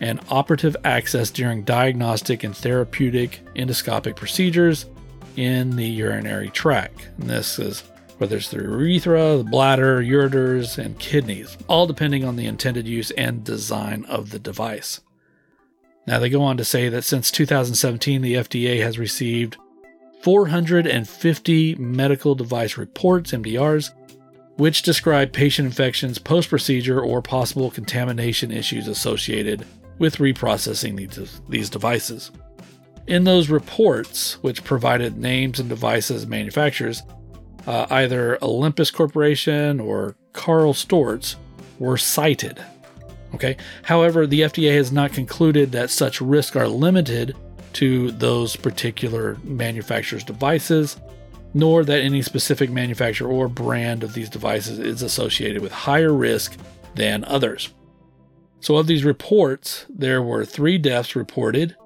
and 0.01 0.21
operative 0.29 0.77
access 0.85 1.31
during 1.31 1.65
diagnostic 1.65 2.45
and 2.45 2.57
therapeutic 2.57 3.41
endoscopic 3.57 4.15
procedures 4.15 4.87
in 5.37 5.75
the 5.77 5.87
urinary 5.87 6.51
tract. 6.51 7.09
And 7.19 7.29
this 7.29 7.59
is 7.59 7.83
whether 8.19 8.37
it's 8.37 8.51
the 8.51 8.59
urethra, 8.59 9.39
the 9.39 9.45
bladder, 9.45 10.01
ureters, 10.03 10.79
and 10.79 10.99
kidneys, 10.99 11.57
all 11.69 11.87
depending 11.87 12.25
on 12.25 12.37
the 12.37 12.47
intended 12.47 12.87
use 12.87 13.11
and 13.13 13.45
design 13.45 14.05
of 14.07 14.31
the 14.31 14.39
device. 14.39 15.01
Now, 16.09 16.19
they 16.19 16.31
go 16.31 16.41
on 16.41 16.57
to 16.57 16.65
say 16.65 16.89
that 16.89 17.05
since 17.05 17.31
2017, 17.31 18.23
the 18.23 18.37
FDA 18.37 18.83
has 18.83 18.99
received 18.99 19.59
450 20.23 21.75
medical 21.75 22.35
device 22.35 22.79
reports, 22.79 23.33
MDRs, 23.33 23.91
which 24.57 24.81
describe 24.81 25.35
patient 25.35 25.67
infections 25.67 26.19
post 26.19 26.49
procedure 26.49 26.99
or 26.99 27.21
possible 27.21 27.71
contamination 27.71 28.51
issues 28.51 28.89
associated 28.89 29.67
with 29.99 30.17
reprocessing 30.17 30.97
these, 30.97 31.43
these 31.51 31.69
devices. 31.69 32.31
In 33.07 33.25
those 33.25 33.51
reports, 33.51 34.43
which 34.43 34.65
provided 34.65 35.19
names 35.19 35.61
and 35.61 35.69
devices 35.69 36.27
manufacturers, 36.27 37.03
uh, 37.67 37.87
either 37.91 38.43
Olympus 38.43 38.91
Corporation 38.91 39.79
or 39.79 40.17
Karl 40.33 40.73
Storz 40.73 41.37
were 41.79 41.99
cited. 41.99 42.65
Okay. 43.35 43.57
However, 43.83 44.27
the 44.27 44.41
FDA 44.41 44.75
has 44.77 44.91
not 44.91 45.13
concluded 45.13 45.73
that 45.73 45.91
such 45.91 46.21
risks 46.21 46.57
are 46.57 46.69
limited 46.69 47.37
to 47.75 48.11
those 48.13 48.57
particular 48.57 49.37
manufacturers' 49.45 50.25
devices, 50.25 50.99
nor 51.55 51.85
that 51.85 52.01
any 52.01 52.23
specific 52.23 52.71
manufacturer 52.71 53.29
or 53.29 53.49
brand 53.49 54.03
of 54.03 54.15
these 54.15 54.31
devices 54.31 54.79
is 54.79 55.03
associated 55.03 55.63
with 55.63 55.73
higher 55.73 56.13
risk 56.13 56.57
than 56.95 57.25
others. 57.25 57.73
So, 58.61 58.77
of 58.77 58.87
these 58.87 59.05
reports, 59.05 59.87
there 59.89 60.23
were 60.23 60.45
three 60.45 60.79
deaths 60.79 61.15
reported, 61.15 61.77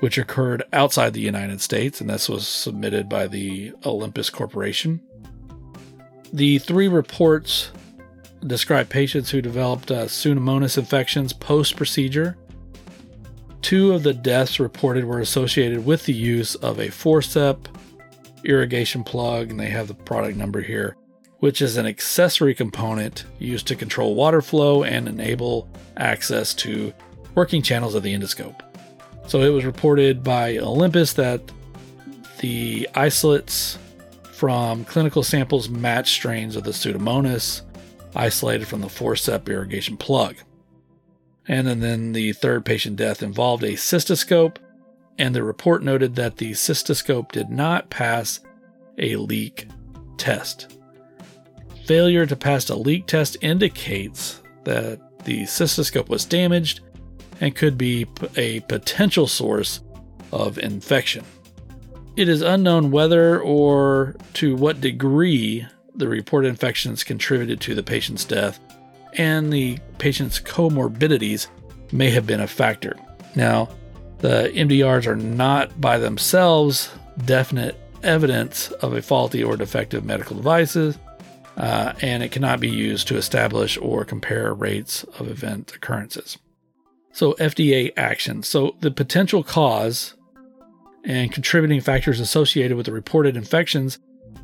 which 0.00 0.18
occurred 0.18 0.62
outside 0.72 1.14
the 1.14 1.20
United 1.20 1.60
States, 1.60 2.00
and 2.00 2.10
this 2.10 2.28
was 2.28 2.46
submitted 2.46 3.08
by 3.08 3.26
the 3.26 3.72
Olympus 3.86 4.28
Corporation. 4.30 5.00
The 6.32 6.58
three 6.58 6.88
reports 6.88 7.70
describe 8.46 8.88
patients 8.88 9.30
who 9.30 9.42
developed 9.42 9.90
uh, 9.90 10.04
Pseudomonas 10.06 10.78
infections 10.78 11.32
post 11.32 11.76
procedure. 11.76 12.36
Two 13.62 13.92
of 13.92 14.02
the 14.02 14.14
deaths 14.14 14.60
reported 14.60 15.04
were 15.04 15.20
associated 15.20 15.84
with 15.84 16.04
the 16.04 16.12
use 16.12 16.54
of 16.56 16.78
a 16.78 16.88
forcep 16.88 17.66
irrigation 18.44 19.02
plug, 19.02 19.50
and 19.50 19.58
they 19.58 19.68
have 19.68 19.88
the 19.88 19.94
product 19.94 20.36
number 20.36 20.60
here, 20.60 20.96
which 21.38 21.60
is 21.60 21.76
an 21.76 21.86
accessory 21.86 22.54
component 22.54 23.24
used 23.38 23.66
to 23.66 23.76
control 23.76 24.14
water 24.14 24.40
flow 24.40 24.84
and 24.84 25.08
enable 25.08 25.68
access 25.96 26.54
to 26.54 26.92
working 27.34 27.62
channels 27.62 27.94
of 27.94 28.02
the 28.02 28.14
endoscope. 28.14 28.60
So 29.26 29.42
it 29.42 29.50
was 29.50 29.64
reported 29.64 30.22
by 30.22 30.56
Olympus 30.58 31.12
that 31.14 31.40
the 32.38 32.88
isolates 32.94 33.78
from 34.32 34.84
clinical 34.84 35.24
samples 35.24 35.68
match 35.68 36.12
strains 36.12 36.54
of 36.54 36.62
the 36.62 36.70
Pseudomonas 36.70 37.62
isolated 38.14 38.66
from 38.66 38.80
the 38.80 38.88
forcep 38.88 39.48
irrigation 39.48 39.96
plug. 39.96 40.36
And 41.46 41.66
then, 41.66 41.80
then 41.80 42.12
the 42.12 42.32
third 42.32 42.64
patient 42.64 42.96
death 42.96 43.22
involved 43.22 43.64
a 43.64 43.72
cystoscope, 43.72 44.58
and 45.18 45.34
the 45.34 45.42
report 45.42 45.82
noted 45.82 46.14
that 46.16 46.36
the 46.36 46.52
cystoscope 46.52 47.32
did 47.32 47.50
not 47.50 47.90
pass 47.90 48.40
a 48.98 49.16
leak 49.16 49.68
test. 50.16 50.78
Failure 51.86 52.26
to 52.26 52.36
pass 52.36 52.68
a 52.68 52.76
leak 52.76 53.06
test 53.06 53.36
indicates 53.40 54.42
that 54.64 55.00
the 55.24 55.42
cystoscope 55.44 56.08
was 56.08 56.24
damaged 56.24 56.80
and 57.40 57.54
could 57.54 57.78
be 57.78 58.06
a 58.36 58.60
potential 58.60 59.26
source 59.26 59.80
of 60.32 60.58
infection. 60.58 61.24
It 62.16 62.28
is 62.28 62.42
unknown 62.42 62.90
whether 62.90 63.40
or 63.40 64.16
to 64.34 64.56
what 64.56 64.80
degree 64.80 65.66
the 65.98 66.08
reported 66.08 66.48
infections 66.48 67.04
contributed 67.04 67.60
to 67.60 67.74
the 67.74 67.82
patient's 67.82 68.24
death, 68.24 68.58
and 69.14 69.52
the 69.52 69.78
patient's 69.98 70.38
comorbidities 70.38 71.48
may 71.92 72.10
have 72.10 72.26
been 72.26 72.40
a 72.40 72.46
factor. 72.46 72.96
Now, 73.34 73.68
the 74.18 74.50
MDRs 74.54 75.06
are 75.06 75.16
not 75.16 75.80
by 75.80 75.98
themselves 75.98 76.90
definite 77.24 77.78
evidence 78.02 78.70
of 78.70 78.92
a 78.92 79.02
faulty 79.02 79.42
or 79.42 79.56
defective 79.56 80.04
medical 80.04 80.36
devices, 80.36 80.98
uh, 81.56 81.92
and 82.00 82.22
it 82.22 82.30
cannot 82.30 82.60
be 82.60 82.70
used 82.70 83.08
to 83.08 83.16
establish 83.16 83.76
or 83.78 84.04
compare 84.04 84.54
rates 84.54 85.04
of 85.18 85.28
event 85.28 85.74
occurrences. 85.74 86.38
So, 87.12 87.32
FDA 87.34 87.92
action. 87.96 88.44
So, 88.44 88.76
the 88.80 88.92
potential 88.92 89.42
cause 89.42 90.14
and 91.04 91.32
contributing 91.32 91.80
factors 91.80 92.20
associated 92.20 92.76
with 92.76 92.86
the 92.86 92.92
reported 92.92 93.36
infections 93.36 93.98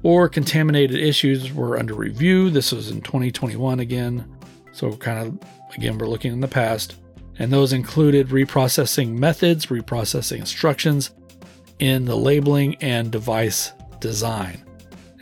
or 0.05 0.29
contaminated 0.29 1.01
issues 1.01 1.53
were 1.53 1.77
under 1.77 1.95
review. 1.95 2.51
This 2.51 2.71
was 2.71 2.91
in 2.91 3.01
2021 3.01 3.81
again. 3.81 4.31
So, 4.73 4.95
kind 4.97 5.27
of, 5.27 5.39
again, 5.75 5.99
we're 5.99 6.07
looking 6.07 6.33
in 6.33 6.41
the 6.41 6.47
past. 6.47 6.97
And 7.39 7.53
those 7.53 7.73
included 7.73 8.29
reprocessing 8.29 9.19
methods, 9.19 9.67
reprocessing 9.67 10.39
instructions 10.39 11.11
in 11.81 12.05
the 12.05 12.17
labeling 12.17 12.77
and 12.77 13.11
device 13.11 13.73
design. 13.99 14.63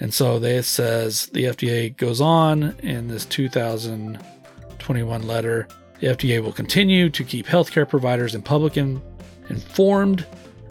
And 0.01 0.13
so 0.13 0.43
it 0.43 0.65
says 0.65 1.27
the 1.27 1.45
FDA 1.45 1.97
goes 1.97 2.21
on 2.21 2.75
in 2.81 3.07
this 3.07 3.25
2021 3.27 5.27
letter. 5.27 5.69
The 6.01 6.09
FDA 6.09 6.43
will 6.43 6.53
continue 6.53 7.09
to 7.11 7.23
keep 7.23 7.47
healthcare 7.47 7.89
providers 7.89 8.35
and 8.35 8.45
public 8.45 8.77
in, 8.77 9.01
informed 9.49 10.27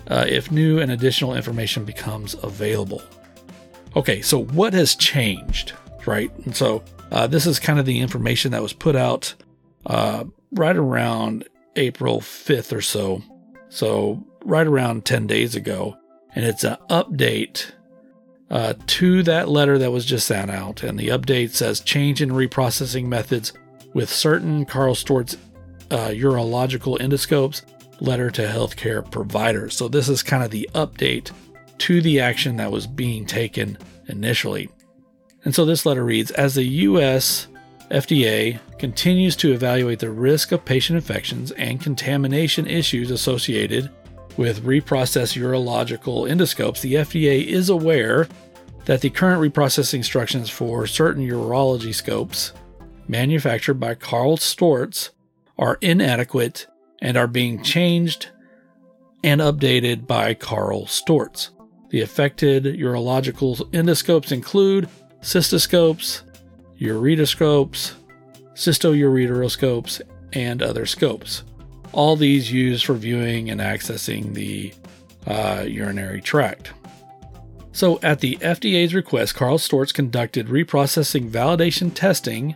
uh, 0.07 0.25
if 0.27 0.51
new 0.51 0.79
and 0.79 0.91
additional 0.91 1.33
information 1.33 1.85
becomes 1.85 2.35
available. 2.43 3.01
Okay, 3.95 4.21
so 4.21 4.43
what 4.43 4.73
has 4.73 4.95
changed, 4.95 5.73
right? 6.05 6.31
And 6.45 6.55
so 6.55 6.83
uh, 7.11 7.27
this 7.27 7.45
is 7.45 7.59
kind 7.59 7.79
of 7.79 7.85
the 7.85 7.99
information 7.99 8.51
that 8.51 8.61
was 8.61 8.73
put 8.73 8.95
out 8.95 9.33
uh, 9.85 10.23
right 10.51 10.75
around 10.75 11.47
April 11.75 12.21
5th 12.21 12.75
or 12.75 12.81
so. 12.81 13.21
So, 13.69 14.25
right 14.43 14.67
around 14.67 15.05
10 15.05 15.27
days 15.27 15.55
ago. 15.55 15.97
And 16.35 16.45
it's 16.45 16.63
an 16.63 16.77
update 16.89 17.71
uh, 18.49 18.73
to 18.85 19.23
that 19.23 19.49
letter 19.49 19.77
that 19.77 19.91
was 19.91 20.05
just 20.05 20.27
sent 20.27 20.51
out. 20.51 20.83
And 20.83 20.99
the 20.99 21.09
update 21.09 21.51
says 21.51 21.79
change 21.79 22.21
in 22.21 22.31
reprocessing 22.31 23.05
methods 23.05 23.53
with 23.93 24.09
certain 24.09 24.65
Karl 24.65 24.95
Storz 24.95 25.37
uh, 25.89 26.09
urological 26.09 26.97
endoscopes, 26.99 27.63
letter 28.01 28.29
to 28.31 28.41
healthcare 28.41 29.09
providers. 29.09 29.75
So, 29.75 29.87
this 29.87 30.09
is 30.09 30.23
kind 30.23 30.43
of 30.43 30.51
the 30.51 30.69
update 30.73 31.31
to 31.81 31.99
the 31.99 32.19
action 32.19 32.57
that 32.57 32.71
was 32.71 32.85
being 32.85 33.25
taken 33.25 33.75
initially. 34.07 34.69
And 35.43 35.55
so, 35.55 35.65
this 35.65 35.85
letter 35.85 36.03
reads 36.03 36.29
As 36.31 36.53
the 36.53 36.63
U.S. 36.63 37.47
FDA 37.89 38.59
continues 38.77 39.35
to 39.37 39.51
evaluate 39.51 39.97
the 39.97 40.11
risk 40.11 40.51
of 40.51 40.63
patient 40.63 40.97
infections 40.97 41.51
and 41.51 41.81
contamination 41.81 42.67
issues 42.67 43.09
associated 43.09 43.89
with 44.37 44.63
reprocessed 44.63 45.35
urological 45.35 46.29
endoscopes, 46.29 46.81
the 46.81 46.93
FDA 46.93 47.45
is 47.45 47.69
aware 47.69 48.27
that 48.85 49.01
the 49.01 49.09
current 49.09 49.41
reprocessing 49.41 49.95
instructions 49.95 50.51
for 50.51 50.85
certain 50.85 51.27
urology 51.27 51.93
scopes 51.93 52.53
manufactured 53.07 53.75
by 53.75 53.95
Karl 53.95 54.37
Storz 54.37 55.09
are 55.57 55.79
inadequate 55.81 56.67
and 57.01 57.17
are 57.17 57.27
being 57.27 57.63
changed 57.63 58.29
and 59.23 59.41
updated 59.41 60.05
by 60.05 60.35
Karl 60.35 60.85
Storz. 60.85 61.49
The 61.91 62.01
affected 62.01 62.63
urological 62.63 63.57
endoscopes 63.71 64.31
include 64.31 64.87
cystoscopes, 65.21 66.21
ureteroscopes, 66.79 67.91
cystoureteroscopes, 68.55 70.01
and 70.31 70.63
other 70.63 70.85
scopes. 70.85 71.43
All 71.91 72.15
these 72.15 72.49
used 72.49 72.85
for 72.85 72.93
viewing 72.93 73.49
and 73.49 73.59
accessing 73.59 74.33
the 74.33 74.73
uh, 75.27 75.65
urinary 75.67 76.21
tract. 76.21 76.71
So, 77.73 77.99
at 78.01 78.21
the 78.21 78.37
FDA's 78.37 78.93
request, 78.93 79.35
Karl 79.35 79.57
Storz 79.57 79.93
conducted 79.93 80.47
reprocessing 80.47 81.29
validation 81.29 81.93
testing 81.93 82.55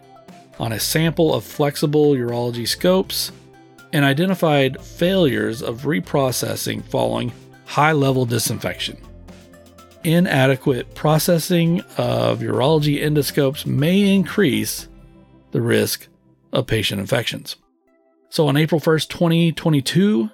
on 0.59 0.71
a 0.71 0.79
sample 0.79 1.33
of 1.33 1.43
flexible 1.43 2.11
urology 2.11 2.65
scopes 2.65 3.33
and 3.91 4.05
identified 4.05 4.81
failures 4.81 5.61
of 5.61 5.81
reprocessing 5.81 6.83
following 6.85 7.33
high 7.65 7.91
level 7.91 8.25
disinfection 8.25 8.97
inadequate 10.05 10.93
processing 10.93 11.81
of 11.97 12.39
urology 12.39 13.01
endoscopes 13.01 13.65
may 13.65 14.13
increase 14.13 14.87
the 15.51 15.61
risk 15.61 16.07
of 16.53 16.67
patient 16.67 17.01
infections. 17.01 17.55
So 18.29 18.47
on 18.47 18.55
April 18.55 18.79
1st, 18.79 19.09
2022, 19.09 20.29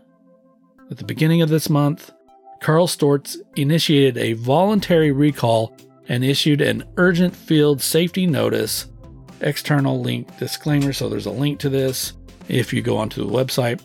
at 0.90 0.98
the 0.98 1.06
beginning 1.06 1.42
of 1.42 1.50
this 1.50 1.70
month, 1.70 2.12
Karl 2.60 2.88
Storz 2.88 3.38
initiated 3.56 4.18
a 4.18 4.34
voluntary 4.34 5.12
recall 5.12 5.76
and 6.10 6.24
issued 6.24 6.62
an 6.62 6.84
urgent 6.98 7.36
field 7.36 7.82
safety 7.82 8.28
notice, 8.28 8.88
external 9.40 10.02
link 10.02 10.38
disclaimer. 10.38 10.92
So 10.92 11.08
there's 11.08 11.26
a 11.26 11.32
link 11.32 11.60
to 11.60 11.70
this 11.70 12.14
if 12.50 12.74
you 12.74 12.82
go 12.82 12.98
onto 12.98 13.26
the 13.26 13.32
website 13.32 13.82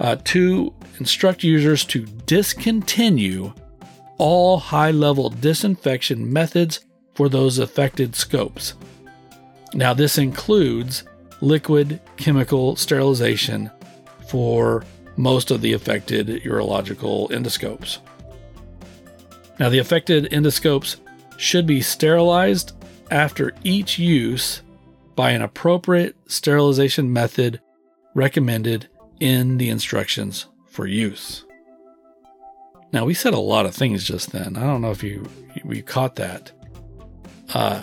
uh, 0.00 0.16
to 0.24 0.74
instruct 0.98 1.42
users 1.42 1.84
to 1.86 2.04
discontinue 2.26 3.52
all 4.18 4.58
high 4.58 4.90
level 4.90 5.30
disinfection 5.30 6.32
methods 6.32 6.80
for 7.14 7.28
those 7.28 7.58
affected 7.58 8.14
scopes. 8.14 8.74
Now, 9.72 9.94
this 9.94 10.18
includes 10.18 11.04
liquid 11.40 12.00
chemical 12.16 12.76
sterilization 12.76 13.70
for 14.28 14.84
most 15.16 15.50
of 15.50 15.60
the 15.60 15.72
affected 15.72 16.28
urological 16.44 17.30
endoscopes. 17.30 17.98
Now, 19.58 19.68
the 19.68 19.78
affected 19.78 20.30
endoscopes 20.30 20.96
should 21.36 21.66
be 21.66 21.80
sterilized 21.80 22.72
after 23.10 23.52
each 23.62 23.98
use 23.98 24.62
by 25.14 25.30
an 25.30 25.42
appropriate 25.42 26.16
sterilization 26.26 27.12
method 27.12 27.60
recommended 28.14 28.88
in 29.20 29.58
the 29.58 29.70
instructions 29.70 30.46
for 30.66 30.86
use. 30.86 31.44
Now 32.94 33.04
we 33.04 33.12
said 33.12 33.34
a 33.34 33.40
lot 33.40 33.66
of 33.66 33.74
things 33.74 34.04
just 34.04 34.30
then. 34.30 34.56
I 34.56 34.60
don't 34.60 34.80
know 34.80 34.92
if 34.92 35.02
you 35.02 35.28
you 35.64 35.82
caught 35.82 36.14
that. 36.14 36.52
Uh, 37.52 37.82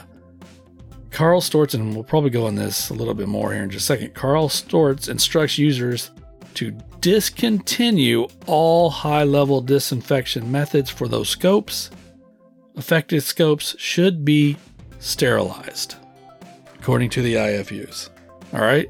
Karl 1.09 1.41
Storz, 1.41 1.73
and 1.73 1.93
we'll 1.93 2.05
probably 2.05 2.29
go 2.29 2.47
on 2.47 2.55
this 2.55 2.89
a 2.89 2.93
little 2.93 3.13
bit 3.13 3.27
more 3.27 3.51
here 3.51 3.61
in 3.61 3.69
just 3.69 3.83
a 3.83 3.87
second. 3.87 4.13
Karl 4.13 4.47
Storz 4.47 5.09
instructs 5.09 5.57
users 5.57 6.11
to 6.53 6.71
discontinue 7.01 8.25
all 8.47 8.89
high 8.89 9.25
level 9.25 9.59
disinfection 9.59 10.49
methods 10.49 10.89
for 10.89 11.09
those 11.09 11.27
scopes. 11.27 11.91
Affected 12.77 13.21
scopes 13.21 13.75
should 13.77 14.23
be 14.23 14.55
sterilized, 14.99 15.95
according 16.79 17.09
to 17.09 17.21
the 17.21 17.33
IFUs. 17.33 18.09
All 18.53 18.61
right. 18.61 18.89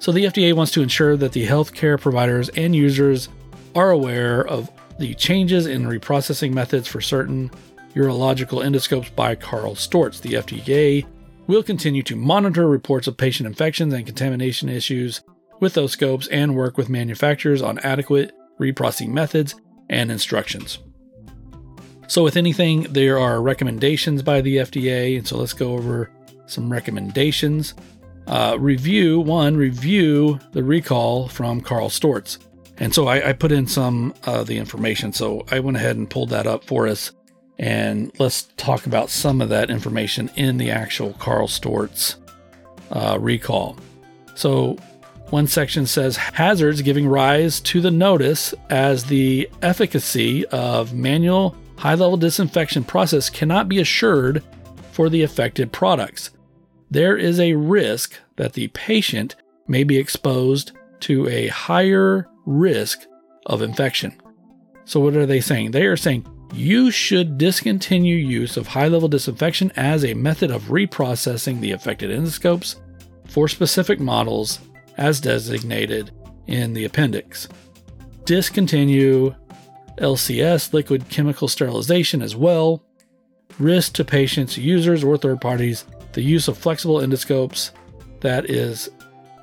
So 0.00 0.10
the 0.10 0.24
FDA 0.24 0.52
wants 0.52 0.72
to 0.72 0.82
ensure 0.82 1.16
that 1.16 1.30
the 1.30 1.46
healthcare 1.46 2.00
providers 2.00 2.48
and 2.48 2.74
users 2.74 3.28
are 3.76 3.92
aware 3.92 4.44
of 4.44 4.68
the 4.98 5.14
changes 5.14 5.66
in 5.66 5.84
reprocessing 5.84 6.52
methods 6.52 6.88
for 6.88 7.00
certain 7.00 7.50
urological 7.94 8.64
endoscopes 8.64 9.14
by 9.14 9.34
Karl 9.34 9.74
Storz. 9.74 10.20
The 10.20 10.34
FDA 10.34 11.06
will 11.46 11.62
continue 11.62 12.02
to 12.04 12.16
monitor 12.16 12.68
reports 12.68 13.06
of 13.06 13.16
patient 13.16 13.46
infections 13.46 13.92
and 13.92 14.06
contamination 14.06 14.68
issues 14.68 15.22
with 15.60 15.74
those 15.74 15.92
scopes 15.92 16.28
and 16.28 16.56
work 16.56 16.76
with 16.76 16.88
manufacturers 16.88 17.62
on 17.62 17.78
adequate 17.80 18.32
reprocessing 18.58 19.08
methods 19.08 19.54
and 19.90 20.10
instructions. 20.10 20.78
So, 22.08 22.22
with 22.22 22.36
anything, 22.36 22.82
there 22.92 23.18
are 23.18 23.40
recommendations 23.40 24.22
by 24.22 24.40
the 24.40 24.56
FDA, 24.56 25.16
and 25.16 25.26
so 25.26 25.38
let's 25.38 25.52
go 25.52 25.72
over 25.72 26.10
some 26.46 26.70
recommendations. 26.70 27.74
Uh, 28.26 28.56
review 28.58 29.20
one, 29.20 29.56
review 29.56 30.38
the 30.52 30.62
recall 30.62 31.28
from 31.28 31.60
Karl 31.60 31.88
Storz. 31.88 32.38
And 32.82 32.92
so 32.92 33.06
I, 33.06 33.28
I 33.28 33.32
put 33.32 33.52
in 33.52 33.68
some 33.68 34.12
of 34.24 34.48
the 34.48 34.58
information. 34.58 35.12
So 35.12 35.46
I 35.52 35.60
went 35.60 35.76
ahead 35.76 35.94
and 35.94 36.10
pulled 36.10 36.30
that 36.30 36.48
up 36.48 36.64
for 36.64 36.88
us. 36.88 37.12
And 37.56 38.10
let's 38.18 38.48
talk 38.56 38.86
about 38.86 39.08
some 39.08 39.40
of 39.40 39.50
that 39.50 39.70
information 39.70 40.32
in 40.34 40.58
the 40.58 40.72
actual 40.72 41.12
Karl 41.12 41.46
Storz 41.46 42.16
uh, 42.90 43.18
recall. 43.20 43.76
So 44.34 44.78
one 45.30 45.46
section 45.46 45.86
says 45.86 46.16
hazards 46.16 46.82
giving 46.82 47.06
rise 47.06 47.60
to 47.60 47.80
the 47.80 47.92
notice 47.92 48.52
as 48.68 49.04
the 49.04 49.48
efficacy 49.62 50.44
of 50.46 50.92
manual 50.92 51.54
high 51.76 51.94
level 51.94 52.16
disinfection 52.16 52.82
process 52.82 53.30
cannot 53.30 53.68
be 53.68 53.78
assured 53.78 54.42
for 54.90 55.08
the 55.08 55.22
affected 55.22 55.70
products. 55.70 56.30
There 56.90 57.16
is 57.16 57.38
a 57.38 57.54
risk 57.54 58.18
that 58.34 58.54
the 58.54 58.66
patient 58.68 59.36
may 59.68 59.84
be 59.84 59.98
exposed 59.98 60.72
to 61.00 61.28
a 61.28 61.46
higher 61.46 62.26
risk 62.46 63.06
of 63.46 63.62
infection. 63.62 64.20
So, 64.84 65.00
what 65.00 65.16
are 65.16 65.26
they 65.26 65.40
saying? 65.40 65.70
They 65.70 65.86
are 65.86 65.96
saying 65.96 66.26
you 66.52 66.90
should 66.90 67.38
discontinue 67.38 68.16
use 68.16 68.56
of 68.56 68.66
high 68.66 68.88
level 68.88 69.08
disinfection 69.08 69.72
as 69.76 70.04
a 70.04 70.14
method 70.14 70.50
of 70.50 70.64
reprocessing 70.64 71.60
the 71.60 71.72
affected 71.72 72.10
endoscopes 72.10 72.76
for 73.26 73.48
specific 73.48 74.00
models 74.00 74.60
as 74.98 75.20
designated 75.20 76.10
in 76.46 76.74
the 76.74 76.84
appendix. 76.84 77.48
Discontinue 78.24 79.34
LCS, 79.98 80.72
liquid 80.72 81.08
chemical 81.08 81.48
sterilization, 81.48 82.22
as 82.22 82.36
well. 82.36 82.84
Risk 83.58 83.94
to 83.94 84.04
patients, 84.04 84.58
users, 84.58 85.04
or 85.04 85.16
third 85.16 85.40
parties 85.40 85.84
the 86.12 86.22
use 86.22 86.48
of 86.48 86.58
flexible 86.58 86.96
endoscopes 86.96 87.70
that 88.20 88.48
is 88.50 88.90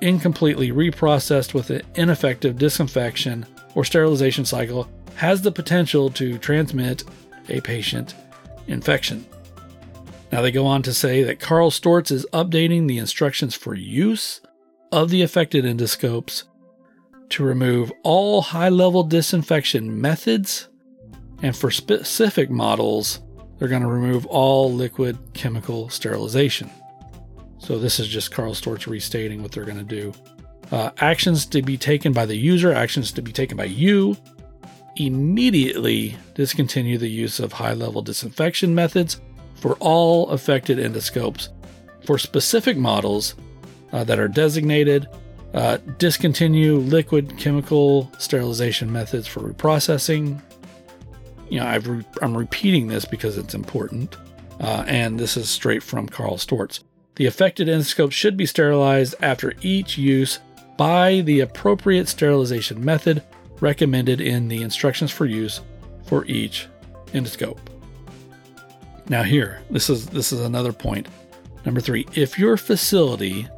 incompletely 0.01 0.71
reprocessed 0.71 1.53
with 1.53 1.69
an 1.69 1.81
ineffective 1.95 2.57
disinfection 2.57 3.45
or 3.75 3.85
sterilization 3.85 4.45
cycle 4.45 4.89
has 5.15 5.41
the 5.41 5.51
potential 5.51 6.09
to 6.09 6.37
transmit 6.37 7.03
a 7.49 7.61
patient 7.61 8.15
infection. 8.67 9.25
Now, 10.31 10.41
they 10.41 10.51
go 10.51 10.65
on 10.65 10.83
to 10.83 10.93
say 10.93 11.23
that 11.23 11.39
Karl 11.39 11.71
Storz 11.71 12.11
is 12.11 12.25
updating 12.31 12.87
the 12.87 12.99
instructions 12.99 13.55
for 13.55 13.73
use 13.73 14.41
of 14.91 15.09
the 15.09 15.21
affected 15.23 15.65
endoscopes 15.65 16.43
to 17.29 17.43
remove 17.43 17.91
all 18.03 18.41
high 18.41 18.69
level 18.69 19.03
disinfection 19.03 19.99
methods, 19.99 20.67
and 21.41 21.55
for 21.55 21.71
specific 21.71 22.49
models, 22.49 23.21
they're 23.57 23.67
going 23.67 23.81
to 23.81 23.87
remove 23.87 24.25
all 24.27 24.71
liquid 24.71 25.17
chemical 25.33 25.89
sterilization. 25.89 26.69
So 27.59 27.77
this 27.77 27.99
is 27.99 28.07
just 28.07 28.31
Karl 28.31 28.53
Storz 28.53 28.87
restating 28.87 29.43
what 29.43 29.51
they're 29.51 29.65
going 29.65 29.77
to 29.77 29.83
do. 29.83 30.13
Uh, 30.71 30.89
actions 30.97 31.45
to 31.47 31.61
be 31.61 31.77
taken 31.77 32.13
by 32.13 32.25
the 32.25 32.35
user, 32.35 32.73
actions 32.73 33.11
to 33.11 33.21
be 33.21 33.31
taken 33.31 33.57
by 33.57 33.65
you. 33.65 34.17
Immediately 34.95 36.17
discontinue 36.33 36.97
the 36.97 37.09
use 37.09 37.39
of 37.39 37.53
high 37.53 37.73
level 37.73 38.01
disinfection 38.01 38.73
methods 38.73 39.21
for 39.55 39.75
all 39.79 40.29
affected 40.29 40.77
endoscopes 40.77 41.49
for 42.05 42.17
specific 42.17 42.77
models 42.77 43.35
uh, 43.93 44.03
that 44.03 44.19
are 44.19 44.27
designated 44.27 45.07
Uh, 45.51 45.77
discontinue 45.97 46.77
liquid 46.77 47.35
chemical 47.39 48.07
sterilization 48.19 48.91
methods 48.91 49.27
for 49.27 49.41
reprocessing. 49.41 50.39
You 51.49 51.59
know, 51.59 51.65
I've 51.65 51.87
re- 51.87 52.05
I'm 52.21 52.37
repeating 52.37 52.87
this 52.87 53.03
because 53.03 53.35
it's 53.35 53.55
important, 53.55 54.15
uh, 54.59 54.83
and 54.85 55.19
this 55.19 55.35
is 55.37 55.49
straight 55.49 55.81
from 55.81 56.07
Karl 56.07 56.37
Storz. 56.37 56.83
The 57.19 57.25
affected 57.25 57.67
endoscope 57.67 58.13
should 58.13 58.37
be 58.37 58.45
sterilized 58.45 59.13
after 59.19 59.53
each 59.61 59.97
use 59.97 60.39
by 60.77 61.19
the 61.19 61.41
appropriate 61.41 62.07
sterilization 62.07 62.83
method 62.83 63.21
recommended 63.59 64.21
in 64.21 64.47
the 64.47 64.61
instructions 64.61 65.11
for 65.11 65.25
use 65.25 65.59
for 66.05 66.23
each 66.27 66.67
endoscope. 67.07 67.57
Now 69.09 69.23
here, 69.23 69.61
this 69.69 69.89
is 69.89 70.05
this 70.05 70.31
is 70.31 70.39
another 70.39 70.71
point. 70.71 71.09
Number 71.65 71.81
3, 71.81 72.07
if 72.13 72.39
your 72.39 72.55
facility 72.55 73.49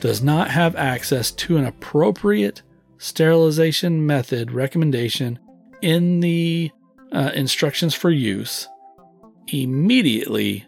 does 0.00 0.22
not 0.22 0.50
have 0.50 0.74
access 0.74 1.30
to 1.32 1.58
an 1.58 1.66
appropriate 1.66 2.62
sterilization 2.96 4.06
method 4.06 4.50
recommendation 4.50 5.38
in 5.82 6.20
the 6.20 6.70
uh, 7.12 7.32
instructions 7.34 7.94
for 7.94 8.08
use, 8.08 8.66
immediately 9.48 10.66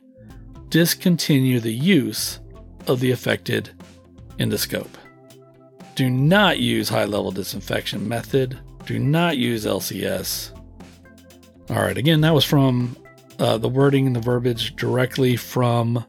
discontinue 0.68 1.60
the 1.60 1.72
use 1.72 2.40
of 2.86 3.00
the 3.00 3.10
affected 3.10 3.70
endoscope. 4.38 4.94
Do 5.94 6.10
not 6.10 6.58
use 6.58 6.88
high 6.88 7.04
level 7.04 7.32
disinfection 7.32 8.06
method. 8.06 8.58
Do 8.84 8.98
not 8.98 9.38
use 9.38 9.64
LCS. 9.64 10.52
All 11.70 11.82
right, 11.82 11.96
again, 11.96 12.20
that 12.20 12.34
was 12.34 12.44
from 12.44 12.96
uh, 13.38 13.58
the 13.58 13.68
wording 13.68 14.06
and 14.06 14.14
the 14.14 14.20
verbiage 14.20 14.76
directly 14.76 15.36
from 15.36 16.04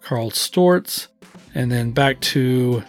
Karl 0.00 0.30
Storz. 0.30 1.08
And 1.54 1.72
then 1.72 1.92
back 1.92 2.20
to 2.20 2.82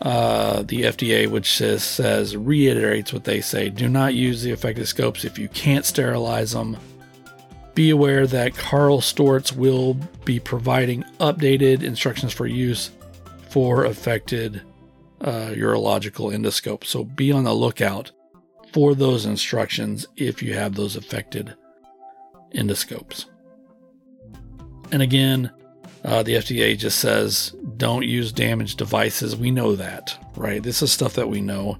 uh, 0.00 0.62
the 0.62 0.82
FDA, 0.82 1.28
which 1.28 1.52
says, 1.52 1.84
says 1.84 2.36
reiterates 2.36 3.12
what 3.12 3.24
they 3.24 3.40
say: 3.40 3.68
do 3.68 3.88
not 3.88 4.14
use 4.14 4.42
the 4.42 4.50
affected 4.50 4.88
scopes 4.88 5.24
if 5.24 5.38
you 5.38 5.48
can't 5.48 5.84
sterilize 5.84 6.52
them. 6.52 6.76
Be 7.74 7.90
aware 7.90 8.26
that 8.26 8.56
Karl 8.56 9.00
Storz 9.00 9.54
will 9.54 9.94
be 10.24 10.38
providing 10.38 11.04
updated 11.20 11.82
instructions 11.82 12.32
for 12.32 12.46
use 12.46 12.90
for 13.48 13.84
affected 13.84 14.62
uh, 15.20 15.52
urological 15.54 16.34
endoscopes. 16.34 16.86
So 16.86 17.04
be 17.04 17.32
on 17.32 17.44
the 17.44 17.54
lookout 17.54 18.10
for 18.72 18.94
those 18.94 19.26
instructions 19.26 20.06
if 20.16 20.42
you 20.42 20.54
have 20.54 20.74
those 20.74 20.96
affected 20.96 21.54
endoscopes. 22.54 23.26
And 24.90 25.00
again, 25.00 25.50
uh, 26.04 26.22
the 26.22 26.34
FDA 26.34 26.76
just 26.76 26.98
says 26.98 27.54
don't 27.76 28.04
use 28.04 28.32
damaged 28.32 28.78
devices. 28.78 29.36
We 29.36 29.50
know 29.50 29.76
that, 29.76 30.16
right? 30.36 30.62
This 30.62 30.82
is 30.82 30.92
stuff 30.92 31.14
that 31.14 31.28
we 31.28 31.40
know. 31.40 31.78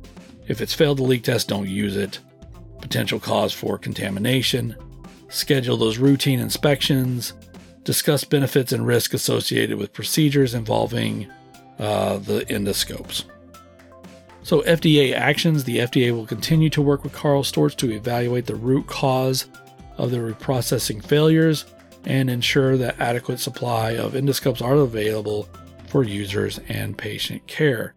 If 0.48 0.60
it's 0.60 0.74
failed 0.74 0.98
the 0.98 1.04
leak 1.04 1.24
test, 1.24 1.48
don't 1.48 1.68
use 1.68 1.96
it. 1.96 2.18
Potential 2.80 3.20
cause 3.20 3.52
for 3.52 3.78
contamination. 3.78 4.76
Schedule 5.32 5.78
those 5.78 5.96
routine 5.96 6.40
inspections. 6.40 7.32
Discuss 7.84 8.22
benefits 8.22 8.70
and 8.70 8.86
risk 8.86 9.14
associated 9.14 9.78
with 9.78 9.94
procedures 9.94 10.52
involving 10.52 11.26
uh, 11.78 12.18
the 12.18 12.44
endoscopes. 12.50 13.24
So, 14.42 14.60
FDA 14.62 15.14
actions 15.14 15.64
the 15.64 15.78
FDA 15.78 16.12
will 16.14 16.26
continue 16.26 16.68
to 16.70 16.82
work 16.82 17.02
with 17.02 17.14
Karl 17.14 17.44
Storz 17.44 17.74
to 17.76 17.90
evaluate 17.90 18.44
the 18.44 18.56
root 18.56 18.86
cause 18.86 19.46
of 19.96 20.10
the 20.10 20.18
reprocessing 20.18 21.02
failures 21.02 21.64
and 22.04 22.28
ensure 22.28 22.76
that 22.76 23.00
adequate 23.00 23.40
supply 23.40 23.92
of 23.92 24.12
endoscopes 24.12 24.60
are 24.60 24.74
available 24.74 25.48
for 25.86 26.02
users 26.02 26.60
and 26.68 26.98
patient 26.98 27.46
care. 27.46 27.94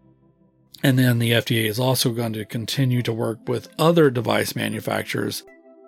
And 0.83 0.97
then 0.97 1.19
the 1.19 1.31
FDA 1.31 1.65
is 1.65 1.79
also 1.79 2.11
going 2.11 2.31
to 2.33 2.45
continue 2.45 3.01
to 3.01 3.11
work 3.11 3.39
with 3.49 3.67
other 3.77 4.09
device 4.09 4.55
manufacturers 4.55 5.43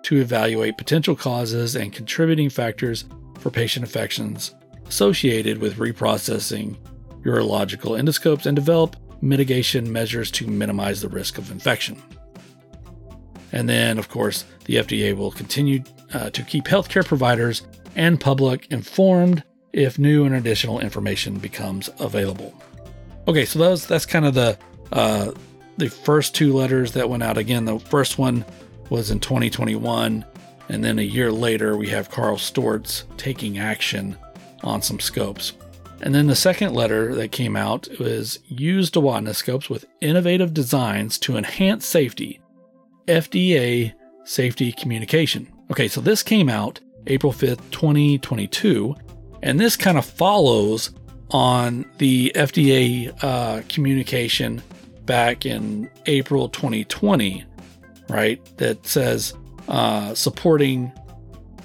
to 0.08 0.16
evaluate 0.16 0.78
potential 0.78 1.14
causes 1.14 1.76
and 1.76 1.92
contributing 1.92 2.48
factors 2.48 3.04
for 3.40 3.50
patient 3.50 3.84
infections 3.84 4.54
associated 4.86 5.58
with 5.58 5.76
reprocessing 5.76 6.74
urological 7.24 8.00
endoscopes 8.00 8.46
and 8.46 8.56
develop 8.56 8.96
mitigation 9.20 9.92
measures 9.92 10.30
to 10.30 10.46
minimize 10.46 11.02
the 11.02 11.08
risk 11.10 11.36
of 11.36 11.50
infection. 11.50 12.02
And 13.52 13.68
then, 13.68 13.98
of 13.98 14.08
course, 14.08 14.46
the 14.64 14.76
FDA 14.76 15.14
will 15.14 15.30
continue 15.30 15.82
uh, 16.14 16.30
to 16.30 16.42
keep 16.42 16.64
healthcare 16.64 17.04
providers 17.04 17.66
and 17.94 18.18
public 18.18 18.66
informed 18.70 19.42
if 19.74 19.98
new 19.98 20.24
and 20.24 20.34
additional 20.34 20.80
information 20.80 21.38
becomes 21.38 21.90
available. 22.00 22.54
Okay, 23.26 23.44
so 23.44 23.60
was, 23.60 23.86
that's 23.86 24.06
kind 24.06 24.24
of 24.24 24.32
the 24.32 24.56
uh, 24.90 25.32
the 25.76 25.90
first 25.90 26.34
two 26.34 26.54
letters 26.54 26.92
that 26.92 27.10
went 27.10 27.22
out. 27.22 27.36
Again, 27.36 27.66
the 27.66 27.78
first 27.78 28.16
one 28.16 28.46
was 28.90 29.10
in 29.10 29.20
2021, 29.20 30.24
and 30.68 30.84
then 30.84 30.98
a 30.98 31.02
year 31.02 31.32
later 31.32 31.76
we 31.76 31.88
have 31.88 32.10
Karl 32.10 32.36
Storz 32.36 33.04
taking 33.16 33.58
action 33.58 34.16
on 34.62 34.82
some 34.82 35.00
scopes. 35.00 35.52
And 36.00 36.14
then 36.14 36.26
the 36.28 36.36
second 36.36 36.74
letter 36.74 37.14
that 37.16 37.32
came 37.32 37.56
out 37.56 37.88
was 37.98 38.38
use 38.46 38.90
scopes 39.34 39.68
with 39.68 39.86
innovative 40.00 40.54
designs 40.54 41.18
to 41.18 41.36
enhance 41.36 41.86
safety. 41.86 42.40
FDA 43.06 43.94
safety 44.24 44.72
communication. 44.72 45.50
Okay, 45.70 45.88
so 45.88 46.00
this 46.00 46.22
came 46.22 46.48
out 46.48 46.80
April 47.06 47.32
5th, 47.32 47.70
2022, 47.70 48.94
and 49.42 49.58
this 49.58 49.76
kind 49.76 49.98
of 49.98 50.04
follows 50.04 50.90
on 51.30 51.84
the 51.98 52.32
FDA 52.34 53.12
uh, 53.22 53.62
communication 53.68 54.62
back 55.04 55.46
in 55.46 55.90
April 56.06 56.48
2020, 56.48 57.44
right? 58.08 58.40
That 58.58 58.86
says 58.86 59.34
uh, 59.68 60.14
supporting 60.14 60.92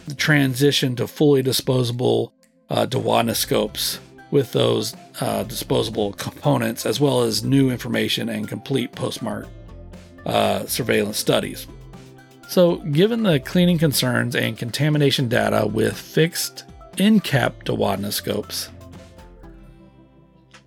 the 0.08 0.16
transition 0.16 0.96
to 0.98 1.08
fully 1.08 1.42
disposable 1.42 2.34
uh, 2.70 2.86
duodenoscopes 2.86 4.00
with 4.32 4.52
those 4.52 4.96
uh, 5.22 5.44
disposable 5.44 6.14
components, 6.14 6.86
as 6.86 7.00
well 7.00 7.22
as 7.22 7.44
new 7.44 7.70
information 7.70 8.30
and 8.30 8.48
complete 8.48 8.92
postmark 8.94 9.48
uh, 10.26 10.66
surveillance 10.66 11.18
studies. 11.18 11.68
So, 12.48 12.78
given 12.78 13.24
the 13.24 13.40
cleaning 13.40 13.78
concerns 13.78 14.36
and 14.36 14.58
contamination 14.58 15.30
data 15.30 15.66
with 15.66 15.98
fixed 15.98 16.66
end 16.98 17.24
cap 17.24 17.64
duodenoscopes, 17.64 18.70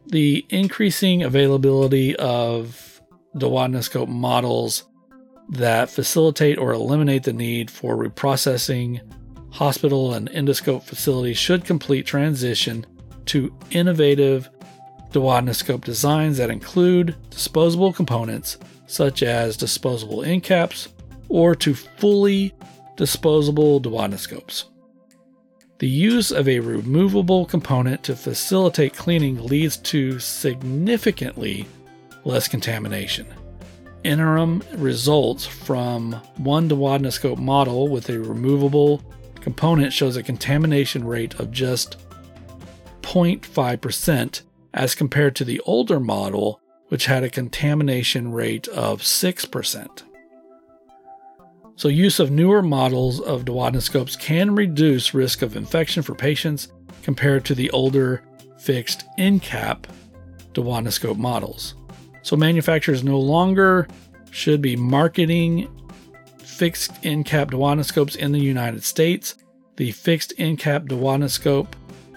the 0.07 0.47
increasing 0.49 1.23
availability 1.23 2.17
of 2.17 3.01
duodenoscope 3.37 4.09
models 4.09 4.85
that 5.49 5.91
facilitate 5.91 6.59
or 6.59 6.73
eliminate 6.73 7.23
the 7.23 7.33
need 7.33 7.71
for 7.71 7.97
reprocessing 7.97 9.01
hospital 9.51 10.13
and 10.15 10.31
endoscope 10.31 10.83
facilities 10.83 11.39
should 11.39 11.65
complete 11.65 12.05
transition 12.07 12.85
to 13.27 13.55
innovative 13.71 14.51
duodenoscope 15.11 15.85
designs 15.85 16.37
that 16.37 16.51
include 16.51 17.17
disposable 17.31 17.93
components 17.93 18.59
such 18.87 19.23
as 19.23 19.57
disposable 19.57 20.23
end 20.23 20.43
caps 20.43 20.89
or 21.29 21.55
to 21.55 21.75
fully 21.75 22.55
disposable 22.97 23.81
duodenoscopes. 23.81 24.65
The 25.79 25.89
use 25.89 26.31
of 26.31 26.49
a 26.49 26.61
removable 26.61 27.45
component 27.45 28.03
to 28.05 28.17
facilitate 28.17 28.95
cleaning 28.95 29.45
leads 29.45 29.77
to 29.79 30.19
significantly 30.19 31.67
less 32.25 32.49
contamination. 32.49 33.27
Interim 34.07 34.63
results 34.77 35.47
from 35.47 36.13
one 36.37 36.69
duodenoscope 36.69 37.39
model 37.39 37.89
with 37.89 38.09
a 38.09 38.21
removable 38.21 39.03
component 39.41 39.93
shows 39.93 40.17
a 40.17 40.23
contamination 40.23 41.05
rate 41.05 41.35
of 41.41 41.51
just 41.51 41.97
0.5% 43.03 44.43
as 44.75 44.95
compared 44.95 45.35
to 45.35 45.45
the 45.45 45.59
older 45.67 45.99
model, 45.99 46.61
which 46.87 47.07
had 47.07 47.25
a 47.25 47.29
contamination 47.29 48.31
rate 48.31 48.69
of 48.69 49.03
6%. 49.03 50.03
So, 51.75 51.89
use 51.89 52.21
of 52.21 52.31
newer 52.31 52.63
models 52.63 53.21
of 53.21 53.45
duodenoscopes 53.45 54.17
can 54.21 54.55
reduce 54.55 55.15
risk 55.15 55.43
of 55.43 55.57
infection 55.57 56.05
for 56.05 56.15
patients 56.15 56.69
compared 57.03 57.45
to 57.47 57.57
the 57.57 57.71
older 57.71 58.23
fixed 58.57 59.05
end 59.19 59.43
cap 59.43 59.89
duodenoscope 60.55 61.19
models. 61.19 61.75
So, 62.27 62.35
manufacturers 62.35 63.05
no 63.05 63.21
longer 63.21 63.87
should 64.33 64.61
be 64.61 64.75
marketing 64.75 65.69
fixed 66.39 66.91
end 67.05 67.25
cap 67.25 67.53
duodenoscopes 67.53 68.17
in 68.17 68.33
the 68.33 68.41
United 68.41 68.83
States. 68.83 69.37
The 69.77 69.93
fixed 69.93 70.33
end 70.37 70.59
cap 70.59 70.87
duodenoscope 70.87 71.69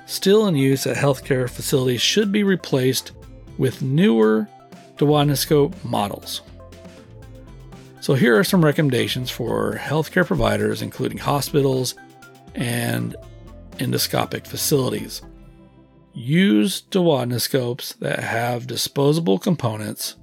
still 0.08 0.48
in 0.48 0.56
use 0.56 0.88
at 0.88 0.98
healthcare 0.98 1.48
facilities 1.48 2.02
should 2.02 2.32
be 2.32 2.42
replaced 2.42 3.12
with 3.60 3.84
newer 3.84 4.48
duodenoscope 4.98 5.76
models. 5.84 6.42
So, 8.02 8.16
here 8.16 8.36
are 8.36 8.44
some 8.44 8.66
recommendations 8.66 9.30
for 9.30 9.76
healthcare 9.76 10.26
providers, 10.26 10.82
including 10.82 11.20
hospitals 11.20 11.94
and 12.56 13.16
endoscopic 13.78 14.48
facilities. 14.48 15.22
Use 16.14 16.82
duodenoscopes 16.82 17.98
that 18.00 18.20
have 18.20 18.68
disposable 18.68 19.40
components 19.40 20.16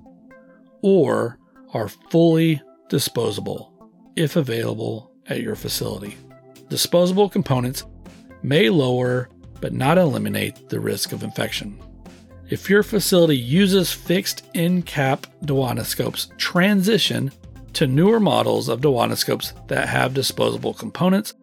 or 0.83 1.39
are 1.73 1.89
fully 1.89 2.61
disposable 2.89 3.73
if 4.17 4.37
available 4.37 5.13
at 5.29 5.43
your 5.43 5.55
facility. 5.57 6.17
Disposable 6.69 7.29
components 7.29 7.85
may 8.43 8.69
lower 8.69 9.29
but 9.61 9.73
not 9.73 9.99
eliminate 9.99 10.69
the 10.69 10.81
risk 10.81 11.13
of 11.13 11.23
infection. 11.23 11.79
If 12.49 12.71
your 12.71 12.83
facility 12.83 13.37
uses 13.37 13.93
fixed 13.93 14.45
end 14.55 14.87
cap 14.87 15.27
duodenoscopes, 15.45 16.37
transition 16.37 17.33
to 17.73 17.87
newer 17.87 18.21
models 18.21 18.69
of 18.69 18.81
duodenoscopes 18.81 19.67
that 19.69 19.89
have 19.89 20.15
disposable 20.15 20.75
components 20.75 21.35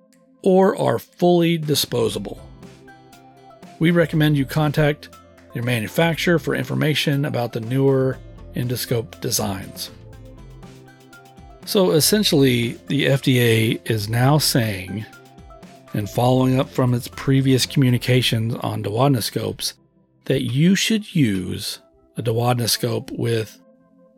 or 0.43 0.77
are 0.77 0.99
fully 0.99 1.57
disposable. 1.57 2.41
We 3.83 3.91
recommend 3.91 4.37
you 4.37 4.45
contact 4.45 5.09
your 5.53 5.65
manufacturer 5.65 6.39
for 6.39 6.55
information 6.55 7.25
about 7.25 7.51
the 7.51 7.59
newer 7.59 8.17
endoscope 8.55 9.19
designs. 9.19 9.91
So 11.65 11.91
essentially, 11.91 12.79
the 12.87 13.07
FDA 13.07 13.81
is 13.83 14.07
now 14.07 14.37
saying, 14.37 15.05
and 15.93 16.09
following 16.09 16.61
up 16.61 16.69
from 16.69 16.93
its 16.93 17.09
previous 17.09 17.65
communications 17.65 18.55
on 18.61 18.83
duodenoscopes, 18.83 19.73
that 20.27 20.43
you 20.43 20.75
should 20.75 21.13
use 21.13 21.79
a 22.15 22.23
duodenoscope 22.23 23.11
with 23.19 23.59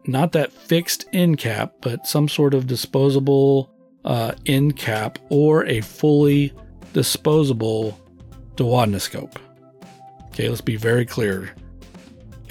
not 0.06 0.32
that 0.34 0.54
fixed 0.54 1.06
end 1.12 1.39
cap, 1.39 1.73
but 1.82 2.06
some 2.06 2.30
sort 2.30 2.54
of 2.54 2.67
disposable 2.67 3.73
uh, 4.04 4.34
end 4.45 4.78
cap 4.78 5.17
or 5.30 5.65
a 5.65 5.82
fully 5.82 6.54
disposable 6.93 7.99
duodenoscope. 8.58 9.38
Okay, 10.36 10.50
let's 10.50 10.60
be 10.60 10.76
very 10.76 11.06
clear. 11.06 11.56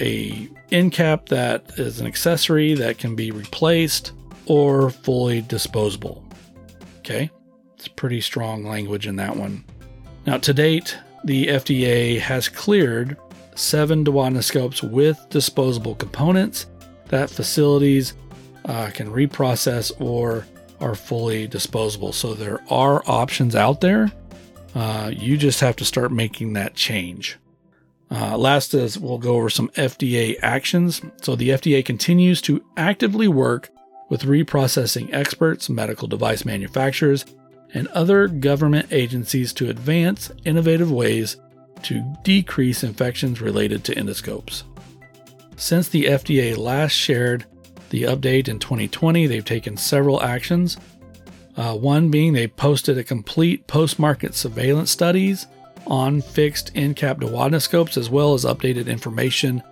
A 0.01 0.49
end 0.73 0.93
cap 0.93 1.27
that 1.29 1.79
is 1.79 2.01
an 2.01 2.07
accessory 2.07 2.73
that 2.73 2.97
can 2.97 3.15
be 3.15 3.31
replaced 3.31 4.13
or 4.47 4.89
fully 4.89 5.43
disposable. 5.43 6.25
Okay, 7.01 7.31
it's 7.77 7.87
pretty 7.87 8.23
strong 8.23 8.65
language 8.65 9.07
in 9.07 9.17
that 9.17 9.37
one. 9.37 9.67
Now, 10.27 10.39
to 10.39 10.55
date, 10.55 10.97
the 11.25 11.49
FDA 11.49 12.19
has 12.21 12.49
cleared 12.49 13.19
seven 13.55 14.03
duodenoscopes 14.03 14.83
with 14.83 15.23
disposable 15.29 15.95
components 15.95 16.65
that 17.09 17.29
facilities 17.29 18.15
uh, 18.65 18.89
can 18.95 19.11
reprocess 19.11 19.93
or 20.01 20.47
are 20.81 20.95
fully 20.95 21.47
disposable. 21.47 22.15
So 22.15 22.33
there 22.33 22.61
are 22.71 23.03
options 23.07 23.55
out 23.55 23.83
there. 23.83 24.11
Uh, 24.75 25.11
you 25.15 25.37
just 25.37 25.61
have 25.61 25.77
to 25.77 25.85
start 25.85 26.13
making 26.13 26.55
that 26.55 26.73
change. 26.73 27.39
Uh, 28.11 28.37
last 28.37 28.75
is 28.75 28.99
we'll 28.99 29.19
go 29.19 29.35
over 29.35 29.51
some 29.51 29.69
FDA 29.71 30.37
actions. 30.43 31.03
So 31.23 31.37
the 31.37 31.51
FDA 31.51 31.85
continues 31.85 32.41
to 32.43 32.65
actively 32.77 33.29
work 33.29 33.71
with 34.09 34.23
reprocessing 34.23 35.13
experts, 35.13 35.69
medical 35.69 36.07
device 36.07 36.45
manufacturers, 36.45 37.25
and 37.73 37.89
other 37.89 38.29
government 38.29 38.93
agencies 38.93 39.53
to 39.55 39.69
advance 39.69 40.31
innovative 40.45 40.91
ways 40.91 41.37
to 41.83 42.17
decrease 42.23 42.85
infections 42.85 43.41
related 43.41 43.85
to 43.85 43.95
endoscopes. 43.95 44.63
Since 45.57 45.89
the 45.89 46.05
FDA 46.05 46.57
last 46.57 46.93
shared 46.93 47.45
the 47.91 48.05
update 48.05 48.49
in 48.49 48.59
2020, 48.59 49.27
they've 49.27 49.45
taken 49.45 49.77
several 49.77 50.23
actions. 50.23 50.77
Uh, 51.57 51.75
one 51.75 52.11
being 52.11 52.33
they 52.33 52.49
posted 52.49 52.99
a 52.99 53.05
complete 53.05 53.67
post 53.67 53.99
market 53.99 54.35
surveillance 54.35 54.91
studies 54.91 55.47
on 55.87 56.21
fixed 56.21 56.71
end 56.75 56.97
cap 56.97 57.19
duodenoscopes, 57.19 57.97
as 57.97 58.11
well 58.11 58.35
as 58.35 58.45
updated 58.45 58.87
information 58.87 59.63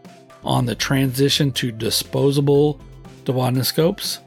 on 0.44 0.66
the 0.66 0.74
transition 0.74 1.52
to 1.52 1.72
disposable 1.72 2.80
duodenoscopes. 3.24 4.18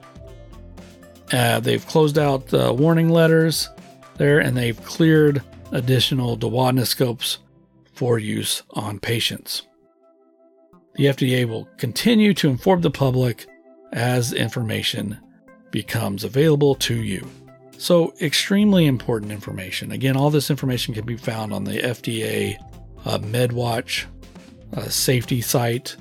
Uh, 1.31 1.59
they've 1.59 1.85
closed 1.87 2.17
out 2.17 2.47
the 2.47 2.71
warning 2.73 3.09
letters 3.09 3.69
there 4.17 4.39
and 4.39 4.55
they've 4.55 4.81
cleared 4.83 5.41
additional 5.71 6.37
duodenoscopes 6.37 7.37
for 7.93 8.19
use 8.19 8.61
on 8.71 8.99
patients. 8.99 9.63
The 10.95 11.05
FDA 11.05 11.45
will 11.47 11.67
continue 11.77 12.33
to 12.35 12.49
inform 12.49 12.81
the 12.81 12.91
public 12.91 13.47
as 13.91 14.33
information 14.33 15.17
becomes 15.71 16.23
available 16.23 16.75
to 16.75 16.95
you. 16.95 17.27
So, 17.77 18.13
extremely 18.21 18.85
important 18.85 19.31
information. 19.31 19.91
Again, 19.91 20.15
all 20.15 20.29
this 20.29 20.49
information 20.49 20.93
can 20.93 21.05
be 21.05 21.17
found 21.17 21.53
on 21.53 21.65
the 21.65 21.79
FDA 21.79 22.57
uh, 23.05 23.19
MedWatch 23.19 24.05
uh, 24.75 24.89
safety 24.89 25.41
site. 25.41 25.95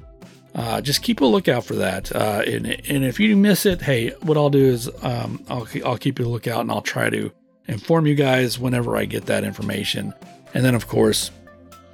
Uh, 0.55 0.81
just 0.81 1.03
keep 1.03 1.21
a 1.21 1.25
lookout 1.25 1.65
for 1.65 1.75
that. 1.75 2.15
Uh, 2.15 2.43
and, 2.47 2.67
and, 2.67 3.05
if 3.05 3.19
you 3.19 3.37
miss 3.37 3.67
it, 3.67 3.83
hey, 3.83 4.11
what 4.23 4.37
I'll 4.37 4.51
do 4.51 4.65
is 4.65 4.89
um, 5.03 5.45
I'll, 5.49 5.67
I'll 5.85 5.99
keep 5.99 6.21
a 6.21 6.23
lookout 6.23 6.61
and 6.61 6.71
I'll 6.71 6.81
try 6.81 7.11
to 7.11 7.33
inform 7.67 8.07
you 8.07 8.15
guys 8.15 8.59
whenever 8.59 8.97
I 8.97 9.05
get 9.05 9.27
that 9.27 9.43
information. 9.43 10.15
And 10.55 10.65
then, 10.65 10.77
of 10.77 10.87
course, 10.87 11.33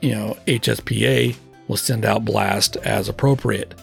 you 0.02 0.10
know, 0.10 0.36
HSPA 0.46 1.34
will 1.68 1.78
send 1.78 2.04
out 2.04 2.24
blast 2.24 2.76
as 2.76 3.08
appropriate. 3.08 3.74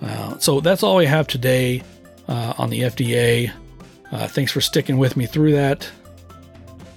Uh, 0.00 0.38
so 0.38 0.60
that's 0.60 0.82
all 0.82 0.96
we 0.96 1.06
have 1.06 1.26
today 1.26 1.82
uh, 2.28 2.54
on 2.56 2.70
the 2.70 2.80
FDA. 2.80 3.52
Uh, 4.12 4.28
thanks 4.28 4.52
for 4.52 4.60
sticking 4.60 4.98
with 4.98 5.16
me 5.16 5.26
through 5.26 5.52
that. 5.52 5.90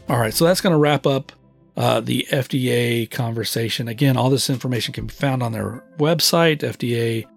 All 0.09 0.19
right, 0.19 0.33
so 0.33 0.45
that's 0.45 0.61
going 0.61 0.73
to 0.73 0.77
wrap 0.77 1.07
up 1.07 1.31
uh, 1.77 1.99
the 2.01 2.27
FDA 2.29 3.09
conversation. 3.09 3.87
Again, 3.87 4.17
all 4.17 4.29
this 4.29 4.49
information 4.49 4.93
can 4.93 5.07
be 5.07 5.13
found 5.13 5.41
on 5.41 5.51
their 5.53 5.83
website, 5.97 6.59
fda.gov 6.59 7.27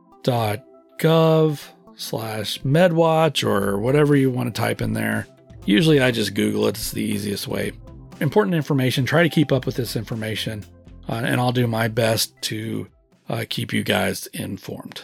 slash 1.97 2.61
medwatch 2.62 3.47
or 3.47 3.79
whatever 3.79 4.14
you 4.17 4.31
want 4.31 4.53
to 4.55 4.61
type 4.61 4.83
in 4.83 4.93
there. 4.93 5.27
Usually 5.64 6.01
I 6.01 6.11
just 6.11 6.35
Google 6.35 6.67
it, 6.67 6.77
it's 6.77 6.93
the 6.93 7.03
easiest 7.03 7.49
way. 7.49 7.73
Important 8.21 8.55
information, 8.55 9.05
try 9.05 9.23
to 9.23 9.29
keep 9.29 9.53
up 9.53 9.64
with 9.64 9.77
this 9.77 9.97
information, 9.97 10.64
uh, 11.09 11.23
and 11.25 11.41
I'll 11.41 11.53
do 11.53 11.67
my 11.67 11.88
best 11.88 12.41
to 12.43 12.88
uh, 13.29 13.45
keep 13.49 13.73
you 13.73 13.85
guys 13.85 14.27
informed. 14.29 15.03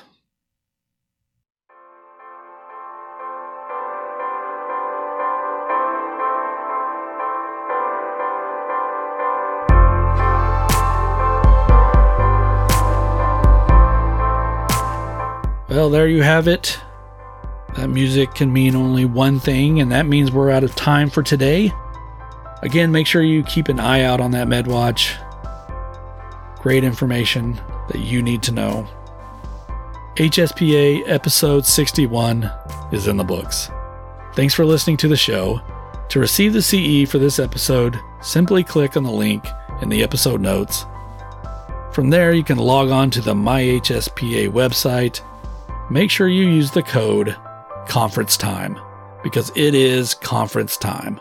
Well, 15.74 15.90
there 15.90 16.06
you 16.06 16.22
have 16.22 16.46
it. 16.46 16.78
That 17.74 17.88
music 17.88 18.32
can 18.32 18.52
mean 18.52 18.76
only 18.76 19.04
one 19.04 19.40
thing, 19.40 19.80
and 19.80 19.90
that 19.90 20.06
means 20.06 20.30
we're 20.30 20.52
out 20.52 20.62
of 20.62 20.76
time 20.76 21.10
for 21.10 21.20
today. 21.20 21.72
Again, 22.62 22.92
make 22.92 23.08
sure 23.08 23.22
you 23.22 23.42
keep 23.42 23.66
an 23.66 23.80
eye 23.80 24.02
out 24.02 24.20
on 24.20 24.30
that 24.30 24.46
MedWatch. 24.46 25.16
Great 26.62 26.84
information 26.84 27.60
that 27.88 27.98
you 27.98 28.22
need 28.22 28.40
to 28.44 28.52
know. 28.52 28.86
HSPA 30.14 31.02
episode 31.08 31.66
61 31.66 32.48
is 32.92 33.08
in 33.08 33.16
the 33.16 33.24
books. 33.24 33.68
Thanks 34.34 34.54
for 34.54 34.64
listening 34.64 34.96
to 34.98 35.08
the 35.08 35.16
show. 35.16 35.60
To 36.10 36.20
receive 36.20 36.52
the 36.52 36.62
CE 36.62 37.10
for 37.10 37.18
this 37.18 37.40
episode, 37.40 37.98
simply 38.22 38.62
click 38.62 38.96
on 38.96 39.02
the 39.02 39.10
link 39.10 39.44
in 39.82 39.88
the 39.88 40.04
episode 40.04 40.40
notes. 40.40 40.86
From 41.90 42.10
there, 42.10 42.32
you 42.32 42.44
can 42.44 42.58
log 42.58 42.90
on 42.90 43.10
to 43.10 43.20
the 43.20 43.34
MyHSPA 43.34 44.52
website 44.52 45.20
make 45.90 46.10
sure 46.10 46.28
you 46.28 46.48
use 46.48 46.70
the 46.70 46.82
code 46.82 47.36
conference 47.86 48.36
time 48.36 48.78
because 49.22 49.50
it 49.54 49.74
is 49.74 50.14
conference 50.14 50.76
time. 50.76 51.20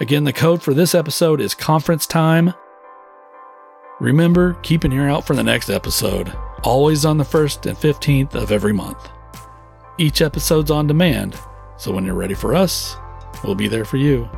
Again, 0.00 0.24
the 0.24 0.32
code 0.32 0.62
for 0.62 0.74
this 0.74 0.94
episode 0.94 1.40
is 1.40 1.54
conference 1.54 2.06
time. 2.06 2.52
Remember, 3.98 4.54
keep 4.62 4.84
an 4.84 4.92
ear 4.92 5.08
out 5.08 5.26
for 5.26 5.34
the 5.34 5.42
next 5.42 5.70
episode, 5.70 6.36
always 6.62 7.04
on 7.04 7.16
the 7.16 7.24
1st 7.24 7.66
and 7.66 7.78
15th 7.78 8.34
of 8.34 8.52
every 8.52 8.74
month. 8.74 9.10
Each 9.96 10.20
episode's 10.20 10.70
on 10.70 10.86
demand, 10.86 11.38
so 11.78 11.92
when 11.92 12.04
you're 12.04 12.14
ready 12.14 12.34
for 12.34 12.54
us, 12.54 12.96
we'll 13.42 13.54
be 13.54 13.68
there 13.68 13.86
for 13.86 13.96
you. 13.96 14.28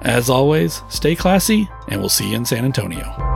As 0.00 0.28
always, 0.28 0.82
stay 0.88 1.14
classy, 1.14 1.68
and 1.86 2.00
we'll 2.00 2.08
see 2.08 2.30
you 2.30 2.36
in 2.36 2.44
San 2.44 2.64
Antonio. 2.64 3.31